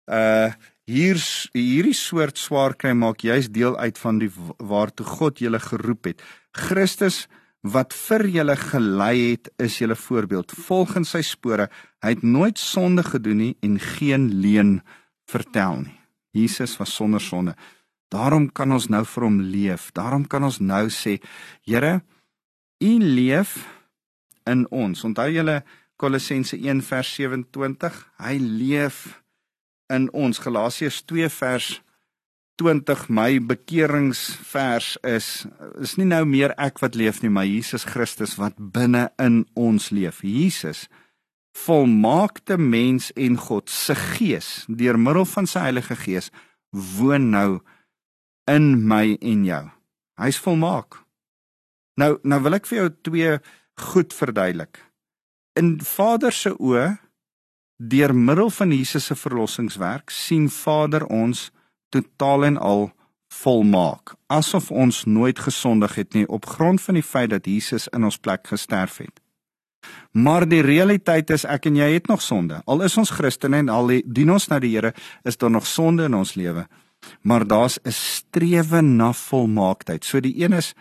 uh 0.09 0.51
hier 0.89 1.19
hierdie 1.53 1.95
soort 1.95 2.37
swaar 2.37 2.75
kry 2.75 2.93
maak 2.97 3.23
juis 3.23 3.49
deel 3.53 3.77
uit 3.79 3.97
van 3.97 4.19
die 4.19 4.31
waartoe 4.59 5.05
God 5.07 5.39
julle 5.39 5.59
geroep 5.63 6.11
het. 6.11 6.23
Christus 6.51 7.27
wat 7.63 7.95
vir 7.95 8.25
julle 8.27 8.55
gelei 8.59 9.15
het 9.31 9.49
is 9.63 9.79
julle 9.79 9.95
voorbeeld. 9.95 10.51
Volgens 10.67 11.13
sy 11.15 11.21
spore, 11.23 11.69
hy 12.03 12.15
het 12.15 12.23
nooit 12.23 12.59
sonde 12.59 13.05
gedoen 13.07 13.39
nie 13.39 13.53
en 13.63 13.79
geen 13.79 14.27
leuen 14.43 14.81
vertel 15.31 15.85
nie. 15.85 15.99
Jesus 16.33 16.75
was 16.79 16.95
sonder 16.95 17.21
sonde. 17.21 17.55
Daarom 18.11 18.49
kan 18.51 18.73
ons 18.73 18.89
nou 18.91 19.03
vir 19.05 19.23
hom 19.25 19.39
leef. 19.41 19.91
Daarom 19.95 20.25
kan 20.27 20.43
ons 20.43 20.59
nou 20.59 20.85
sê, 20.93 21.19
Here, 21.65 22.01
U 22.83 22.97
leef 22.99 23.63
in 24.49 24.65
ons. 24.69 25.03
Onthou 25.07 25.29
julle 25.31 25.61
Kolossense 25.95 26.57
1 26.57 26.81
vers 26.83 27.13
27, 27.15 27.99
hy 28.19 28.33
leef 28.41 29.22
in 29.93 30.09
ons. 30.17 30.41
Galasiërs 30.41 31.03
2 31.09 31.29
vers 31.37 31.69
20 32.61 33.07
my 33.09 33.39
bekeringsvers 33.41 34.97
is 35.01 35.45
is 35.81 35.95
nie 35.97 36.07
nou 36.09 36.21
meer 36.29 36.53
ek 36.61 36.81
wat 36.83 36.97
leef 36.97 37.23
nie, 37.23 37.31
maar 37.33 37.49
Jesus 37.49 37.85
Christus 37.89 38.35
wat 38.37 38.57
binne 38.57 39.07
in 39.21 39.43
ons 39.57 39.89
leef. 39.89 40.21
Jesus 40.21 40.87
volmaakte 41.53 42.57
mens 42.57 43.11
en 43.17 43.37
God 43.37 43.69
se 43.69 43.95
gees 43.97 44.65
deur 44.67 44.97
middel 44.97 45.25
van 45.29 45.49
sy 45.49 45.65
Heilige 45.67 45.97
Gees 45.97 46.29
woon 46.97 47.29
nou 47.33 47.61
in 48.49 48.87
my 48.87 49.17
en 49.21 49.45
jou. 49.45 49.63
Hy's 50.21 50.39
volmaak. 50.41 51.01
Nou 51.97 52.17
nou 52.21 52.41
wil 52.45 52.57
ek 52.57 52.69
vir 52.69 52.83
jou 52.83 52.89
twee 53.09 53.37
goed 53.89 54.13
verduidelik. 54.13 54.81
In 55.57 55.77
Vader 55.81 56.33
se 56.33 56.53
oë 56.57 56.97
deur 57.89 58.15
middel 58.15 58.49
van 58.49 58.71
Jesus 58.71 59.05
se 59.05 59.15
verlossingswerk 59.15 60.09
sien 60.09 60.49
Vader 60.49 61.05
ons 61.05 61.51
totaal 61.89 62.45
en 62.45 62.57
al 62.57 62.91
volmaak, 63.33 64.13
asof 64.27 64.69
ons 64.71 65.03
nooit 65.09 65.39
gesondig 65.39 65.95
het 65.95 66.13
nie 66.13 66.27
op 66.27 66.45
grond 66.45 66.81
van 66.81 66.99
die 66.99 67.05
feit 67.05 67.31
dat 67.33 67.49
Jesus 67.49 67.87
in 67.91 68.05
ons 68.05 68.17
plek 68.17 68.47
gesterf 68.47 68.99
het. 69.01 69.19
Maar 70.11 70.45
die 70.47 70.61
realiteit 70.61 71.31
is 71.33 71.45
ek 71.49 71.65
en 71.67 71.79
jy 71.81 71.89
het 71.95 72.07
nog 72.07 72.21
sonde. 72.21 72.61
Al 72.69 72.85
is 72.85 72.95
ons 72.97 73.11
Christene 73.11 73.63
en 73.63 73.71
al 73.73 73.89
dien 74.05 74.31
ons 74.31 74.47
na 74.47 74.59
die 74.61 74.71
Here, 74.75 74.93
is 75.27 75.37
daar 75.37 75.51
nog 75.51 75.67
sonde 75.67 76.05
in 76.07 76.15
ons 76.15 76.35
lewe. 76.39 76.67
Maar 77.21 77.47
daar's 77.47 77.79
'n 77.83 77.91
strewe 77.91 78.81
na 78.81 79.11
volmaaktheid. 79.13 80.05
So 80.05 80.19
die 80.19 80.43
een 80.43 80.53
is 80.53 80.73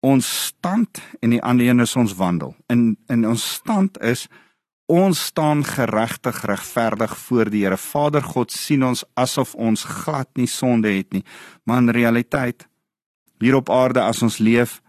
ons 0.00 0.46
stand 0.46 1.00
en 1.20 1.30
die 1.30 1.42
ander 1.42 1.66
een 1.66 1.80
is 1.80 1.96
ons 1.96 2.14
wandel. 2.14 2.54
In 2.66 2.96
in 3.08 3.26
ons 3.26 3.54
stand 3.54 4.00
is 4.00 4.28
ons 4.86 5.24
staan 5.32 5.64
geregtig 5.64 6.44
regverdig 6.46 7.16
voor 7.18 7.50
die 7.50 7.64
Here. 7.64 7.76
Vader 7.76 8.22
God 8.22 8.52
sien 8.52 8.84
ons 8.86 9.04
asof 9.14 9.54
ons 9.54 9.84
glad 9.84 10.28
nie 10.38 10.46
sonde 10.46 10.92
het 10.94 11.12
nie. 11.12 11.24
Maar 11.64 11.78
in 11.82 11.90
realiteit 11.90 12.68
hier 13.42 13.56
op 13.58 13.70
aarde 13.70 14.00
as 14.00 14.22
ons 14.22 14.38
leef, 14.38 14.80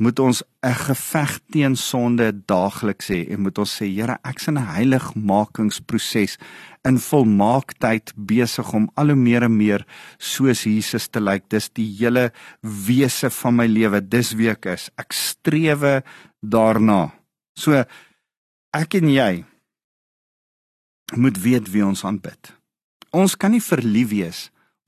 moet 0.00 0.18
ons 0.18 0.42
'n 0.64 0.74
geveg 0.74 1.40
teen 1.52 1.76
sonde 1.76 2.32
daagliks 2.32 3.08
hê 3.08 3.28
en 3.32 3.40
moet 3.40 3.58
ons 3.58 3.76
sê 3.76 3.86
Here, 3.86 4.16
ek's 4.24 4.48
in 4.48 4.56
'n 4.58 4.72
heiligmakingsproses 4.76 6.38
in 6.84 6.98
volmaaktheid 6.98 8.12
besig 8.16 8.72
om 8.72 8.90
al 8.96 9.06
hoe 9.06 9.16
meer 9.16 9.42
en 9.42 9.56
meer 9.56 9.86
soos 10.18 10.64
Jesus 10.64 11.08
te 11.08 11.20
lyk. 11.20 11.48
Dis 11.48 11.68
die 11.68 11.96
hele 11.98 12.32
wese 12.60 13.30
van 13.30 13.56
my 13.56 13.66
lewe. 13.66 14.00
Dis 14.00 14.32
wie 14.32 14.50
ek 14.50 14.66
is. 14.66 14.90
Ek 14.96 15.12
strewe 15.12 16.02
daarna. 16.40 17.12
So 17.54 17.84
ek 18.76 18.98
en 19.00 19.10
jy 19.10 19.32
moet 21.18 21.38
weet 21.42 21.70
wie 21.72 21.82
ons 21.84 22.04
aanbid. 22.06 22.52
Ons 23.10 23.34
kan 23.34 23.50
nie 23.50 23.62
verlief 23.62 24.12
wees 24.12 24.40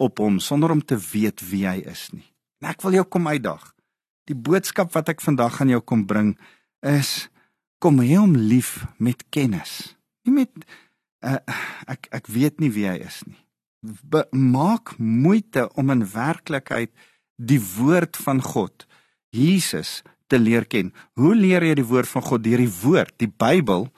op 0.03 0.23
hom 0.23 0.39
sonder 0.43 0.71
om 0.75 0.83
te 0.83 0.99
weet 0.99 1.43
wie 1.51 1.65
hy 1.67 1.81
is 1.91 2.09
nie. 2.15 2.27
En 2.63 2.71
ek 2.71 2.83
wil 2.87 3.01
jou 3.01 3.07
kom 3.11 3.27
uitdag. 3.27 3.65
Die 4.31 4.39
boodskap 4.39 4.93
wat 4.95 5.11
ek 5.11 5.23
vandag 5.23 5.59
aan 5.61 5.73
jou 5.75 5.83
kom 5.83 6.07
bring 6.07 6.37
is 6.87 7.29
kom 7.83 7.99
hê 7.99 8.15
hom 8.21 8.37
lief 8.39 8.85
met 9.03 9.25
kennis. 9.35 9.97
Nie 10.23 10.45
met 10.45 10.67
uh, 11.27 11.41
ek 11.91 12.07
ek 12.15 12.31
weet 12.31 12.63
nie 12.63 12.71
wie 12.75 12.87
hy 12.87 13.01
is 13.03 13.23
nie. 13.27 13.41
Be 13.83 14.23
maak 14.31 14.95
moeite 14.99 15.67
om 15.75 15.91
in 15.91 16.07
werklikheid 16.07 16.93
die 17.43 17.59
woord 17.59 18.15
van 18.23 18.39
God 18.45 18.87
Jesus 19.35 20.03
te 20.33 20.41
leer 20.41 20.65
ken. 20.65 20.93
Hoe 21.21 21.35
leer 21.37 21.65
jy 21.69 21.77
die 21.83 21.89
woord 21.89 22.09
van 22.09 22.25
God 22.25 22.45
deur 22.47 22.63
die 22.63 22.73
woord, 22.81 23.13
die 23.21 23.29
Bybel 23.29 23.91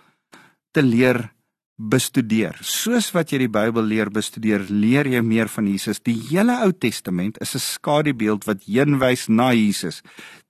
te 0.75 0.83
leer 0.83 1.29
bestudeer. 1.75 2.57
Soos 2.62 3.11
wat 3.14 3.33
jy 3.33 3.44
die 3.44 3.51
Bybel 3.51 3.87
leer 3.87 4.11
bestudeer, 4.14 4.62
leer 4.70 5.09
jy 5.11 5.23
meer 5.27 5.51
van 5.51 5.66
Jesus. 5.66 6.01
Die 6.07 6.16
hele 6.29 6.61
Ou 6.62 6.73
Testament 6.73 7.38
is 7.42 7.55
'n 7.55 7.62
skadubeeld 7.62 8.44
wat 8.47 8.62
heenwys 8.66 9.29
na 9.29 9.53
Jesus. 9.53 10.03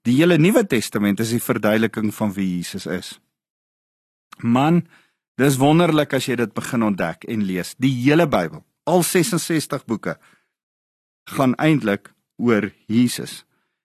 Die 0.04 0.16
hele 0.16 0.38
Nuwe 0.38 0.66
Testament 0.66 1.20
is 1.20 1.30
die 1.30 1.40
verduideliking 1.40 2.12
van 2.14 2.32
wie 2.32 2.56
Jesus 2.56 2.86
is. 2.86 3.20
Man, 4.42 4.86
dis 5.36 5.56
wonderlik 5.56 6.12
as 6.12 6.26
jy 6.26 6.36
dit 6.36 6.54
begin 6.54 6.82
ontdek 6.82 7.24
en 7.24 7.42
lees. 7.42 7.74
Die 7.78 7.92
hele 8.04 8.26
Bybel, 8.26 8.64
al 8.84 9.02
66 9.02 9.84
boeke, 9.86 10.18
gaan 11.24 11.54
eintlik 11.54 12.12
oor 12.36 12.70
Jesus. 12.86 13.44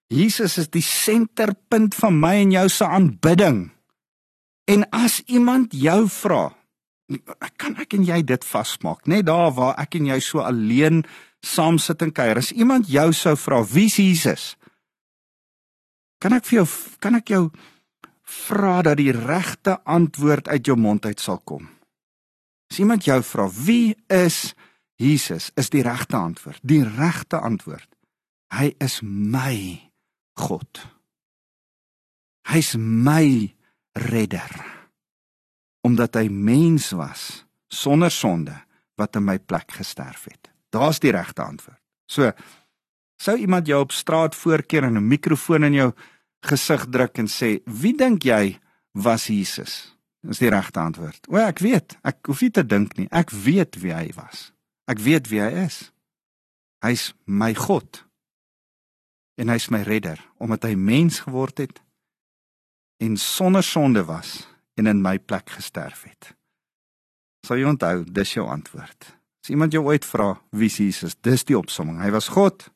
Jesus 0.10 0.58
is 0.58 0.70
die 0.74 0.84
senterpunt 0.86 1.94
van 1.98 2.16
my 2.18 2.34
en 2.42 2.54
jou 2.56 2.66
se 2.74 2.86
aanbidding. 2.86 3.68
En 4.70 4.86
as 4.94 5.20
iemand 5.30 5.74
jou 5.74 6.08
vra, 6.10 6.50
kan 7.58 7.78
ek 7.82 7.94
en 7.98 8.06
jy 8.06 8.20
dit 8.26 8.46
vasmaak, 8.46 9.06
net 9.10 9.28
daar 9.30 9.54
waar 9.54 9.78
ek 9.82 9.98
en 10.00 10.10
jy 10.10 10.20
so 10.22 10.42
alleen 10.46 11.04
saam 11.46 11.78
sit 11.82 12.02
en 12.06 12.14
kuier. 12.14 12.42
As 12.42 12.52
iemand 12.54 12.90
jou 12.90 13.10
sou 13.14 13.36
vra, 13.38 13.62
wie 13.70 13.88
is 13.90 13.98
Jesus? 14.02 14.46
Kan 16.20 16.36
ek 16.36 16.46
vir 16.50 16.62
jou 16.62 16.68
kan 17.00 17.18
ek 17.18 17.32
jou 17.32 17.44
vra 18.46 18.80
dat 18.86 19.00
die 19.00 19.14
regte 19.16 19.78
antwoord 19.90 20.50
uit 20.52 20.66
jou 20.68 20.78
mond 20.78 21.06
uit 21.06 21.22
sal 21.22 21.40
kom? 21.48 21.70
As 22.70 22.82
iemand 22.82 23.08
jou 23.08 23.22
vra, 23.26 23.48
wie 23.66 23.96
is 24.12 24.54
Jesus? 25.00 25.50
Is 25.58 25.72
die 25.74 25.86
regte 25.86 26.18
antwoord. 26.20 26.60
Die 26.62 26.84
regte 26.84 27.40
antwoord. 27.42 27.88
Hy 28.54 28.74
is 28.84 29.00
my 29.02 29.89
God. 30.40 30.82
Hy's 32.50 32.76
my 32.80 33.54
redder 33.94 34.52
omdat 35.86 36.18
hy 36.20 36.28
mens 36.28 36.90
was 36.98 37.46
sonder 37.72 38.12
sonde 38.12 38.56
wat 39.00 39.16
in 39.16 39.24
my 39.24 39.38
plek 39.40 39.72
gesterf 39.78 40.26
het. 40.28 40.50
Daar's 40.74 41.00
die 41.00 41.14
regte 41.16 41.44
antwoord. 41.46 41.80
So 42.10 42.32
sou 43.20 43.38
iemand 43.40 43.68
jou 43.68 43.80
op 43.84 43.96
straat 43.96 44.36
voorkeer 44.36 44.84
en 44.84 44.98
'n 44.98 45.08
mikrofoon 45.08 45.64
in 45.64 45.74
jou 45.74 45.92
gesig 46.42 46.86
druk 46.90 47.18
en 47.18 47.28
sê, 47.28 47.62
"Wie 47.66 47.96
dink 47.96 48.24
jy 48.24 48.60
was 48.94 49.28
Jesus?" 49.28 49.96
Dis 50.22 50.38
die 50.38 50.50
regte 50.50 50.80
antwoord. 50.80 51.28
O, 51.30 51.38
ek 51.38 51.60
weet. 51.60 51.98
Ek 52.04 52.26
hoef 52.26 52.42
nie 52.42 52.52
te 52.52 52.66
dink 52.66 52.98
nie. 52.98 53.08
Ek 53.12 53.32
weet 53.32 53.80
wie 53.80 53.94
hy 53.94 54.12
was. 54.16 54.52
Ek 54.86 55.00
weet 55.00 55.30
wie 55.32 55.40
hy 55.40 55.66
is. 55.66 55.92
Hy's 56.84 57.14
my 57.26 57.54
God. 57.54 58.04
En 59.40 59.52
hy's 59.52 59.70
my 59.72 59.82
redder 59.88 60.20
omdat 60.44 60.68
hy 60.68 60.76
mens 60.76 61.22
geword 61.24 61.62
het 61.64 61.80
en 63.00 63.16
sonder 63.18 63.64
sonde 63.64 64.04
was 64.04 64.44
en 64.76 64.88
in 64.92 65.02
my 65.04 65.16
plek 65.20 65.50
gesterf 65.56 66.04
het. 66.04 66.34
Sal 67.48 67.62
jy 67.62 67.70
onthou, 67.72 68.04
dis 68.04 68.34
jou 68.36 68.46
antwoord. 68.52 69.08
As 69.40 69.52
iemand 69.52 69.76
jou 69.76 69.86
ooit 69.88 70.04
vra 70.06 70.34
wie 70.52 70.68
is 70.68 70.80
Jesus, 70.80 71.16
dis 71.24 71.46
die 71.48 71.58
opsomming. 71.58 72.02
Hy 72.04 72.12
was 72.12 72.28
God. 72.36 72.68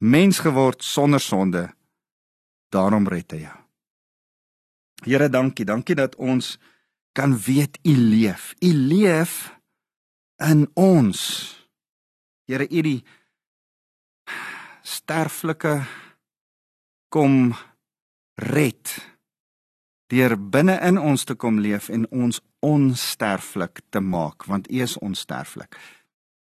Mens 0.00 0.40
geword 0.40 0.84
sonder 0.84 1.20
sonde. 1.20 1.68
Daarom 2.72 3.08
red 3.08 3.32
hy 3.36 3.44
jou. 3.44 3.56
Here, 5.04 5.28
dankie. 5.32 5.66
Dankie 5.68 5.96
dat 5.96 6.16
ons 6.16 6.56
kan 7.16 7.36
weet 7.36 7.78
u 7.84 7.94
leef. 7.96 8.54
U 8.60 8.72
leef 8.72 9.50
in 10.40 10.68
ons. 10.74 11.20
Here, 12.48 12.64
u 12.64 12.82
die 12.84 13.00
sterflike 14.82 15.80
kom 17.08 17.54
red 18.34 18.94
deur 20.10 20.34
binne 20.36 20.74
in 20.82 20.98
ons 20.98 21.24
te 21.24 21.36
kom 21.38 21.60
leef 21.62 21.88
en 21.88 22.06
ons 22.10 22.40
onsterflik 22.66 23.82
te 23.94 24.00
maak 24.02 24.44
want 24.50 24.70
U 24.70 24.80
is 24.82 24.98
onsterflik. 24.98 25.76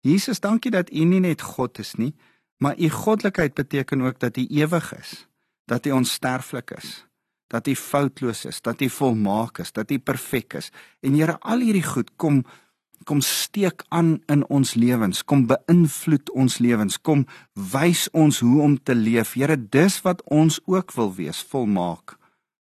Jesus, 0.06 0.40
dankie 0.40 0.70
dat 0.70 0.90
U 0.92 1.04
nie 1.04 1.20
net 1.20 1.42
God 1.42 1.78
is 1.82 1.94
nie, 1.98 2.14
maar 2.62 2.78
U 2.78 2.88
goddelikheid 2.88 3.54
beteken 3.54 4.02
ook 4.06 4.20
dat 4.20 4.36
U 4.36 4.46
ewig 4.46 4.92
is, 4.96 5.26
dat 5.66 5.86
U 5.86 5.90
onsterflik 5.98 6.70
is, 6.78 7.04
dat 7.50 7.66
U 7.66 7.74
foutloos 7.74 8.44
is, 8.44 8.60
dat 8.60 8.80
U 8.80 8.88
volmaak 8.88 9.58
is, 9.58 9.72
dat 9.72 9.90
U 9.90 9.98
perfek 9.98 10.54
is. 10.54 10.70
En 11.00 11.14
Here, 11.14 11.36
al 11.40 11.60
hierdie 11.60 11.84
goed 11.84 12.10
kom 12.16 12.44
kom 13.04 13.20
steek 13.20 13.84
aan 13.88 14.18
in 14.26 14.44
ons 14.48 14.74
lewens, 14.74 15.22
kom 15.24 15.46
beïnvloed 15.48 16.30
ons 16.36 16.58
lewens, 16.58 16.98
kom 17.00 17.26
wys 17.54 18.08
ons 18.12 18.40
hoe 18.44 18.60
om 18.62 18.76
te 18.82 18.94
leef. 18.94 19.34
Here, 19.38 19.56
dis 19.56 20.00
wat 20.04 20.22
ons 20.28 20.60
ook 20.66 20.92
wil 20.96 21.14
wees, 21.14 21.42
volmaak 21.42 22.16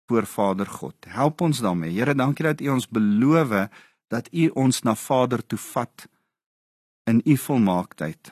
voor 0.08 0.26
Vader 0.26 0.68
God. 0.68 0.96
Help 1.08 1.42
ons 1.42 1.60
daarmee. 1.64 1.92
Here, 1.96 2.16
dankie 2.16 2.46
dat 2.46 2.62
U 2.62 2.70
ons 2.76 2.88
beloof 2.88 3.70
dat 4.08 4.28
U 4.32 4.48
ons 4.56 4.82
na 4.84 4.96
Vader 4.96 5.44
toe 5.46 5.60
vat 5.60 6.08
in 7.08 7.22
U 7.26 7.38
volmaaktheid. 7.38 8.32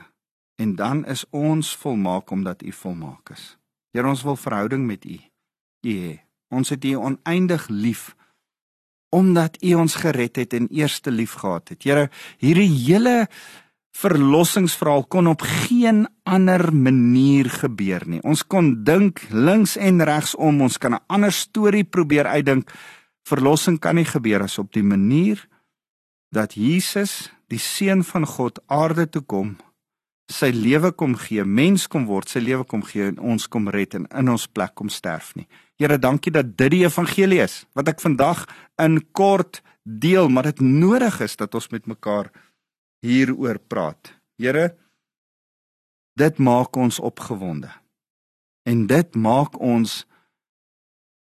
En 0.56 0.76
dan 0.76 1.06
is 1.06 1.26
ons 1.30 1.76
volmaak 1.76 2.32
omdat 2.32 2.64
U 2.64 2.72
volmaak 2.72 3.30
is. 3.36 3.58
Here, 3.92 4.08
ons 4.08 4.24
wil 4.24 4.36
verhouding 4.36 4.86
met 4.88 5.06
U. 5.06 5.20
U 5.88 5.92
hê. 5.92 6.16
Ons 6.48 6.70
het 6.70 6.86
U 6.86 6.96
oneindig 6.96 7.68
lief 7.68 8.16
omdat 9.10 9.58
U 9.64 9.74
ons 9.74 9.96
gered 9.96 10.36
het 10.36 10.54
en 10.54 10.68
eerste 10.68 11.12
lief 11.12 11.38
gehad 11.42 11.70
het. 11.70 11.84
Here, 11.84 12.10
hierdie 12.38 12.70
hele 12.70 13.28
verlossingsverhaal 13.96 15.06
kon 15.08 15.28
op 15.32 15.42
geen 15.42 16.04
ander 16.28 16.68
manier 16.74 17.48
gebeur 17.50 18.04
nie. 18.10 18.20
Ons 18.28 18.44
kon 18.44 18.74
dink 18.84 19.24
links 19.32 19.78
en 19.80 20.04
regs 20.04 20.36
om, 20.36 20.62
ons 20.62 20.78
kan 20.78 20.94
'n 20.94 21.04
ander 21.08 21.32
storie 21.32 21.84
probeer 21.84 22.28
uitdink. 22.28 22.72
Verlossing 23.24 23.80
kan 23.80 23.96
nie 23.96 24.06
gebeur 24.06 24.44
as 24.44 24.60
op 24.60 24.74
die 24.74 24.84
manier 24.84 25.48
dat 26.32 26.54
Jesus, 26.54 27.32
die 27.48 27.60
seun 27.60 28.04
van 28.04 28.26
God, 28.26 28.60
aarde 28.68 29.10
toe 29.10 29.22
kom, 29.22 29.58
sy 30.28 30.50
lewe 30.50 30.92
kom 30.92 31.16
gee, 31.16 31.44
mens 31.44 31.88
kom 31.88 32.06
word, 32.06 32.30
sy 32.30 32.40
lewe 32.40 32.64
kom 32.64 32.84
gee 32.84 33.08
en 33.08 33.20
ons 33.20 33.48
kom 33.48 33.70
red 33.70 33.94
en 33.94 34.08
in 34.12 34.30
ons 34.30 34.48
plek 34.48 34.76
kom 34.76 34.90
sterf 34.90 35.36
nie. 35.36 35.48
Here, 35.76 35.98
dankie 36.00 36.32
dat 36.32 36.56
dit 36.56 36.72
die 36.72 36.84
evangelie 36.86 37.42
is 37.44 37.64
wat 37.76 37.90
ek 37.92 38.00
vandag 38.04 38.46
in 38.80 39.02
kort 39.16 39.60
deel, 39.84 40.30
maar 40.32 40.48
dit 40.48 40.64
nodig 40.64 41.20
is 41.26 41.36
dat 41.36 41.56
ons 41.56 41.68
met 41.74 41.86
mekaar 41.86 42.32
hieroor 43.06 43.60
praat. 43.60 44.14
Here, 44.40 44.72
dit 46.16 46.38
maak 46.40 46.76
ons 46.80 47.00
opgewonde. 47.00 47.70
En 48.66 48.86
dit 48.88 49.16
maak 49.20 49.60
ons 49.60 50.04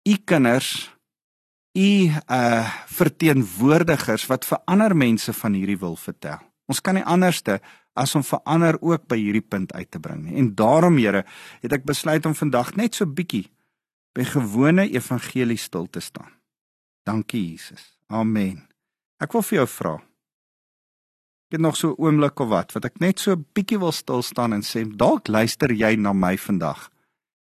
u 0.09 0.15
kinders, 0.25 0.91
u 1.75 1.91
uh 2.15 2.65
verteenwoordigers 2.95 4.29
wat 4.31 4.47
vir 4.47 4.61
ander 4.71 4.95
mense 4.95 5.33
van 5.35 5.57
hierdie 5.59 5.81
wil 5.81 5.97
vertel. 5.99 6.39
Ons 6.71 6.81
kan 6.81 6.95
nie 6.95 7.05
anderste 7.05 7.59
as 7.99 8.15
om 8.15 8.23
verander 8.23 8.79
ook 8.81 9.09
by 9.11 9.19
hierdie 9.19 9.43
punt 9.43 9.75
uit 9.75 9.91
te 9.91 9.99
bring 9.99 10.23
nie. 10.25 10.39
En 10.39 10.55
daarom, 10.55 10.97
Here, 11.03 11.25
het 11.61 11.75
ek 11.75 11.85
besluit 11.85 12.27
om 12.27 12.39
vandag 12.39 12.77
net 12.79 12.95
so 12.95 13.07
bietjie 13.11 13.49
by 14.15 14.25
gewone 14.25 14.89
evangelie 14.91 15.59
stil 15.59 15.87
te 15.91 16.01
staan. 16.01 16.33
Dankie 17.05 17.51
Jesus. 17.51 17.99
Amen. 18.07 18.69
Ek 19.21 19.33
wil 19.33 19.43
vir 19.43 19.63
jou 19.63 19.69
vra 19.69 19.95
het 21.55 21.61
nog 21.61 21.77
so 21.77 21.89
'n 21.89 22.05
oomblik 22.05 22.41
of 22.41 22.49
wat 22.49 22.73
wat 22.73 22.85
ek 22.85 22.99
net 22.99 23.19
so 23.21 23.33
'n 23.33 23.47
bietjie 23.53 23.79
wil 23.79 23.93
stil 23.93 24.23
staan 24.23 24.53
en 24.53 24.63
sê 24.63 24.97
dalk 24.97 25.29
luister 25.29 25.73
jy 25.73 25.95
na 25.97 26.13
my 26.13 26.39
vandag. 26.39 26.91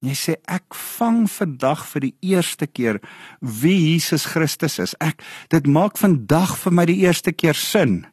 Jy 0.01 0.15
sê 0.15 0.35
ek 0.45 0.75
vang 0.75 1.31
vandag 1.31 1.87
vir 1.87 2.01
die 2.01 2.17
eerste 2.21 2.67
keer 2.67 3.01
wie 3.41 3.93
Jesus 3.93 4.25
Christus 4.25 4.79
is. 4.79 4.95
Ek 5.01 5.23
dit 5.49 5.67
maak 5.67 5.97
vandag 5.97 6.59
vir 6.59 6.73
my 6.73 6.85
die 6.85 7.01
eerste 7.07 7.33
keer 7.33 7.55
sin 7.55 8.07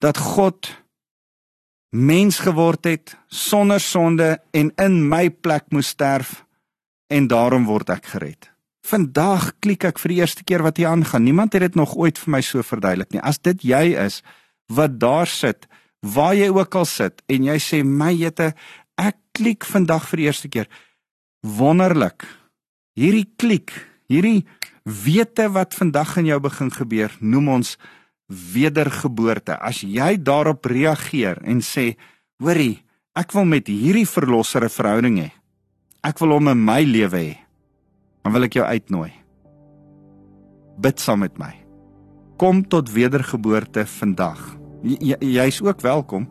dat 0.00 0.16
God 0.16 0.82
mens 1.90 2.38
geword 2.38 2.84
het 2.84 3.16
sonder 3.28 3.80
sonde 3.80 4.38
en 4.52 4.72
in 4.78 5.08
my 5.08 5.30
plek 5.30 5.64
moes 5.70 5.88
sterf 5.88 6.44
en 7.08 7.28
daarom 7.28 7.66
word 7.68 7.90
ek 7.90 8.12
gered. 8.14 8.50
Vandag 8.88 9.52
klik 9.60 9.84
ek 9.88 9.98
vir 10.00 10.14
die 10.14 10.20
eerste 10.22 10.44
keer 10.46 10.62
wat 10.64 10.78
hier 10.80 10.88
aangaan. 10.88 11.24
Niemand 11.26 11.52
het 11.56 11.66
dit 11.66 11.76
nog 11.76 11.96
ooit 11.96 12.18
vir 12.18 12.32
my 12.36 12.40
so 12.44 12.62
verduidelik 12.64 13.12
nie. 13.12 13.20
As 13.20 13.40
dit 13.42 13.64
jy 13.66 13.92
is, 13.98 14.22
wat 14.72 14.98
daar 15.00 15.28
sit, 15.28 15.66
waar 16.00 16.36
jy 16.36 16.48
ook 16.52 16.76
al 16.78 16.86
sit 16.88 17.22
en 17.28 17.48
jy 17.48 17.58
sê 17.60 17.82
my 17.84 18.12
jette, 18.14 18.52
ek 18.98 19.18
klik 19.36 19.66
vandag 19.68 20.06
vir 20.10 20.22
die 20.22 20.28
eerste 20.28 20.48
keer. 20.52 20.68
Wonderlik. 21.42 22.26
hierdie 22.98 23.28
klik, 23.38 23.70
hierdie 24.10 24.42
wete 24.82 25.46
wat 25.54 25.76
vandag 25.78 26.16
in 26.18 26.32
jou 26.32 26.40
begin 26.42 26.70
gebeur, 26.74 27.12
noem 27.20 27.48
ons 27.60 27.76
wedergeboorte. 28.26 29.54
As 29.54 29.84
jy 29.86 30.16
daarop 30.18 30.66
reageer 30.66 31.38
en 31.44 31.60
sê, 31.60 31.96
"Hoorie, 32.42 32.82
ek 33.14 33.32
wil 33.32 33.44
met 33.44 33.68
hierdie 33.68 34.06
verlosser 34.06 34.64
'n 34.64 34.68
verhouding 34.68 35.18
hê. 35.18 35.30
Ek 36.08 36.16
wil 36.22 36.32
hom 36.38 36.48
in 36.48 36.64
my 36.64 36.80
lewe 36.88 37.18
hê." 37.18 37.36
Dan 38.24 38.32
wil 38.32 38.48
ek 38.48 38.56
jou 38.56 38.64
uitnooi. 38.64 39.12
Bid 40.80 41.00
saam 41.00 41.20
met 41.20 41.38
my. 41.38 41.52
Kom 42.38 42.68
tot 42.68 42.92
wedergeboorte 42.92 43.86
vandag. 43.86 44.56
Jy's 44.84 45.60
ook 45.60 45.80
welkom 45.82 46.28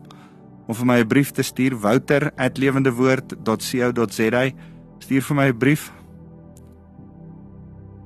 om 0.68 0.76
vir 0.76 0.86
my 0.86 1.00
'n 1.00 1.08
brief 1.08 1.32
te 1.32 1.44
stuur 1.44 1.80
wouter@lewendewoord.co.za. 1.80 4.52
Stuur 5.00 5.22
vir 5.22 5.36
my 5.36 5.48
'n 5.48 5.58
brief. 5.58 5.94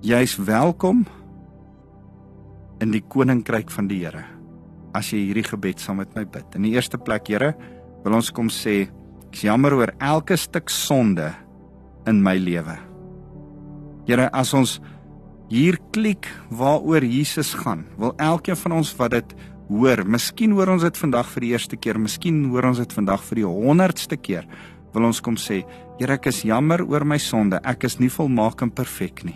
Jy's 0.01 0.35
welkom 0.35 1.05
in 2.79 2.91
die 2.91 3.03
koninkryk 3.07 3.71
van 3.71 3.87
die 3.87 4.05
Here. 4.05 4.23
As 4.93 5.11
jy 5.11 5.17
hierdie 5.17 5.43
gebed 5.43 5.79
saam 5.79 5.95
met 5.97 6.15
my 6.15 6.25
bid. 6.25 6.55
In 6.55 6.61
die 6.61 6.71
eerste 6.71 6.97
plek, 6.97 7.27
Here, 7.27 7.55
wil 8.03 8.13
ons 8.13 8.31
kom 8.31 8.49
sê, 8.49 8.81
ek 9.27 9.33
is 9.33 9.41
jammer 9.41 9.73
oor 9.73 9.93
elke 9.99 10.37
stuk 10.37 10.69
sonde 10.69 11.33
in 12.07 12.21
my 12.23 12.37
lewe. 12.39 12.77
Here, 14.07 14.29
as 14.33 14.53
ons 14.57 14.79
hier 15.51 15.77
klik 15.93 16.29
waaroor 16.49 17.03
Jesus 17.05 17.53
gaan, 17.59 17.85
wil 17.99 18.15
elkeen 18.17 18.57
van 18.57 18.79
ons 18.79 18.93
wat 18.97 19.13
dit 19.17 19.35
hoor, 19.71 20.03
miskien 20.07 20.55
hoor 20.55 20.73
ons 20.73 20.83
dit 20.83 20.97
vandag 21.03 21.29
vir 21.35 21.45
die 21.45 21.51
eerste 21.53 21.79
keer, 21.79 21.99
miskien 21.99 22.43
hoor 22.51 22.71
ons 22.71 22.81
dit 22.81 22.95
vandag 22.97 23.23
vir 23.29 23.43
die 23.43 23.47
100ste 23.47 24.19
keer, 24.19 24.47
wil 24.95 25.07
ons 25.07 25.21
kom 25.23 25.37
sê, 25.39 25.61
Here, 26.01 26.15
ek 26.17 26.31
is 26.31 26.41
jammer 26.47 26.81
oor 26.81 27.03
my 27.05 27.19
sonde. 27.21 27.59
Ek 27.61 27.83
is 27.85 27.99
nie 28.01 28.09
volmaak 28.09 28.63
en 28.65 28.71
perfek 28.73 29.21
nie. 29.27 29.35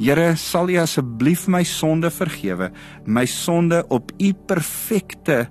Here, 0.00 0.30
sal 0.40 0.70
U 0.72 0.78
asseblief 0.80 1.42
my 1.52 1.60
sonde 1.68 2.08
vergewe, 2.14 2.70
my 3.04 3.26
sonde 3.28 3.82
op 3.92 4.14
U 4.16 4.30
perfekte 4.48 5.42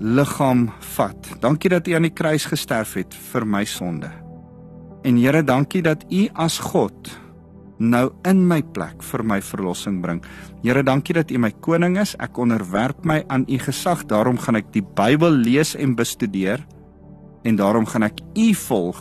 liggaam 0.00 0.66
vat. 0.96 1.30
Dankie 1.44 1.70
dat 1.70 1.86
U 1.86 1.94
aan 1.94 2.08
die 2.08 2.16
kruis 2.16 2.48
gesterf 2.50 2.96
het 2.98 3.14
vir 3.30 3.46
my 3.46 3.62
sonde. 3.68 4.10
En 5.02 5.16
Here, 5.16 5.42
dankie 5.42 5.82
dat 5.82 6.04
U 6.12 6.28
as 6.34 6.58
God 6.58 7.08
nou 7.80 8.10
in 8.28 8.42
my 8.44 8.60
plek 8.74 9.00
vir 9.08 9.22
my 9.24 9.38
verlossing 9.40 10.02
bring. 10.04 10.20
Here, 10.64 10.82
dankie 10.84 11.16
dat 11.16 11.30
U 11.32 11.38
my 11.40 11.50
koning 11.64 11.96
is. 12.00 12.12
Ek 12.20 12.36
onderwerp 12.36 13.06
my 13.08 13.22
aan 13.32 13.46
U 13.48 13.58
gesag. 13.58 14.04
Daarom 14.10 14.36
gaan 14.38 14.60
ek 14.60 14.68
die 14.74 14.84
Bybel 14.84 15.40
lees 15.40 15.72
en 15.74 15.96
bestudeer 15.96 16.60
en 17.48 17.56
daarom 17.56 17.88
gaan 17.88 18.04
ek 18.10 18.20
U 18.36 18.50
volg 18.66 19.00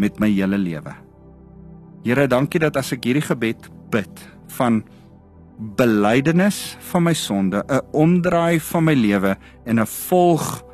met 0.00 0.16
my 0.20 0.30
hele 0.32 0.56
lewe. 0.56 0.94
Here, 2.06 2.24
dankie 2.24 2.62
dat 2.62 2.78
as 2.80 2.94
ek 2.96 3.04
hierdie 3.04 3.26
gebed 3.26 3.68
bid 3.92 4.24
van 4.56 4.80
belydenis 5.76 6.78
van 6.88 7.04
my 7.04 7.12
sonde, 7.12 7.60
'n 7.68 7.84
omdraai 7.92 8.60
van 8.60 8.84
my 8.84 8.94
lewe 8.94 9.36
en 9.66 9.80
'n 9.80 9.86
volg 9.86 10.64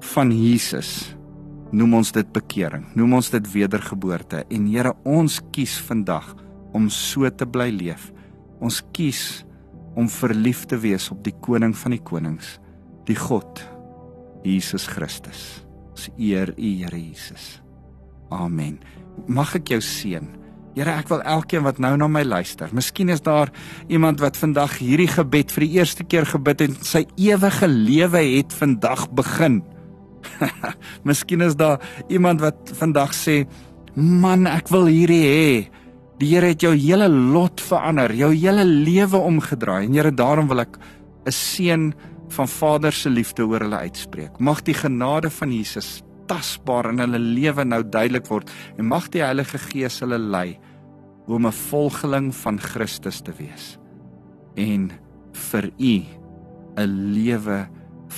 van 0.00 0.30
Jesus, 0.30 1.15
noem 1.74 1.98
ons 2.00 2.12
dit 2.14 2.28
bekering, 2.34 2.84
noem 2.98 3.18
ons 3.18 3.30
dit 3.32 3.48
wedergeboorte. 3.52 4.44
En 4.50 4.68
Here, 4.70 4.94
ons 5.04 5.40
kies 5.54 5.78
vandag 5.88 6.34
om 6.76 6.88
so 6.92 7.28
te 7.30 7.46
bly 7.48 7.70
leef. 7.74 8.10
Ons 8.62 8.82
kies 8.96 9.44
om 9.96 10.08
verlief 10.12 10.64
te 10.68 10.78
wees 10.80 11.08
op 11.10 11.22
die 11.24 11.34
koning 11.44 11.74
van 11.76 11.96
die 11.96 12.02
konings, 12.02 12.56
die 13.08 13.16
God 13.16 13.62
Jesus 14.46 14.86
Christus. 14.90 15.62
Ons 15.94 16.10
eer 16.20 16.52
U, 16.56 16.72
Here 16.82 16.98
Jesus. 17.00 17.56
Amen. 18.34 18.78
Mag 19.26 19.54
ek 19.56 19.72
jou 19.72 19.80
seën. 19.82 20.26
Here, 20.76 20.92
ek 20.92 21.08
wil 21.08 21.22
elkeen 21.24 21.64
wat 21.64 21.78
nou 21.80 21.94
na 21.96 22.08
my 22.10 22.20
luister. 22.26 22.68
Miskien 22.76 23.08
is 23.08 23.22
daar 23.24 23.48
iemand 23.88 24.20
wat 24.20 24.36
vandag 24.36 24.76
hierdie 24.82 25.08
gebed 25.08 25.54
vir 25.54 25.64
die 25.64 25.78
eerste 25.78 26.04
keer 26.04 26.28
gebid 26.28 26.66
het 26.66 26.74
en 26.74 26.84
sy 26.84 27.06
ewige 27.16 27.68
lewe 27.70 28.20
het 28.34 28.52
vandag 28.52 29.06
begin. 29.16 29.62
Miskien 31.06 31.40
is 31.40 31.56
daar 31.56 31.80
iemand 32.08 32.40
wat 32.40 32.72
vandag 32.78 33.14
sê, 33.14 33.46
"Man, 33.94 34.46
ek 34.46 34.68
wil 34.68 34.86
hierdie 34.86 35.24
hê." 35.24 35.68
Die 36.18 36.34
Here 36.34 36.46
het 36.46 36.62
jou 36.62 36.74
hele 36.74 37.08
lot 37.08 37.60
verander, 37.60 38.12
jou 38.12 38.32
hele 38.32 38.64
lewe 38.64 39.16
omgedraai. 39.16 39.84
En 39.84 39.92
Here, 39.92 40.10
daarom 40.10 40.48
wil 40.48 40.60
ek 40.60 40.78
'n 41.26 41.32
seën 41.32 41.94
van 42.28 42.48
Vader 42.48 42.92
se 42.92 43.10
liefde 43.10 43.46
oor 43.46 43.60
hulle 43.60 43.76
uitspreek. 43.76 44.40
Mag 44.40 44.62
die 44.62 44.74
genade 44.74 45.30
van 45.30 45.52
Jesus 45.52 46.02
tasbaar 46.26 46.90
in 46.90 46.98
hulle 46.98 47.18
lewe 47.18 47.64
nou 47.64 47.82
duidelik 47.82 48.26
word 48.30 48.50
en 48.76 48.88
mag 48.90 49.08
die 49.14 49.22
Heilige 49.24 49.60
Gees 49.68 50.00
hulle 50.02 50.18
lei 50.18 50.58
om 51.26 51.46
'n 51.46 51.52
volgeling 51.52 52.34
van 52.34 52.58
Christus 52.58 53.20
te 53.20 53.32
wees 53.38 53.78
en 54.56 54.90
vir 55.32 55.70
u 55.78 56.02
'n 56.76 57.12
lewe 57.14 57.68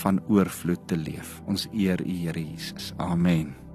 van 0.02 0.20
oorvloed 0.28 0.86
te 0.86 0.96
leef. 0.96 1.38
Ons 1.46 1.68
eer 1.72 2.00
u 2.06 2.12
Here 2.24 2.44
Jesus. 2.44 2.92
Amen. 2.96 3.67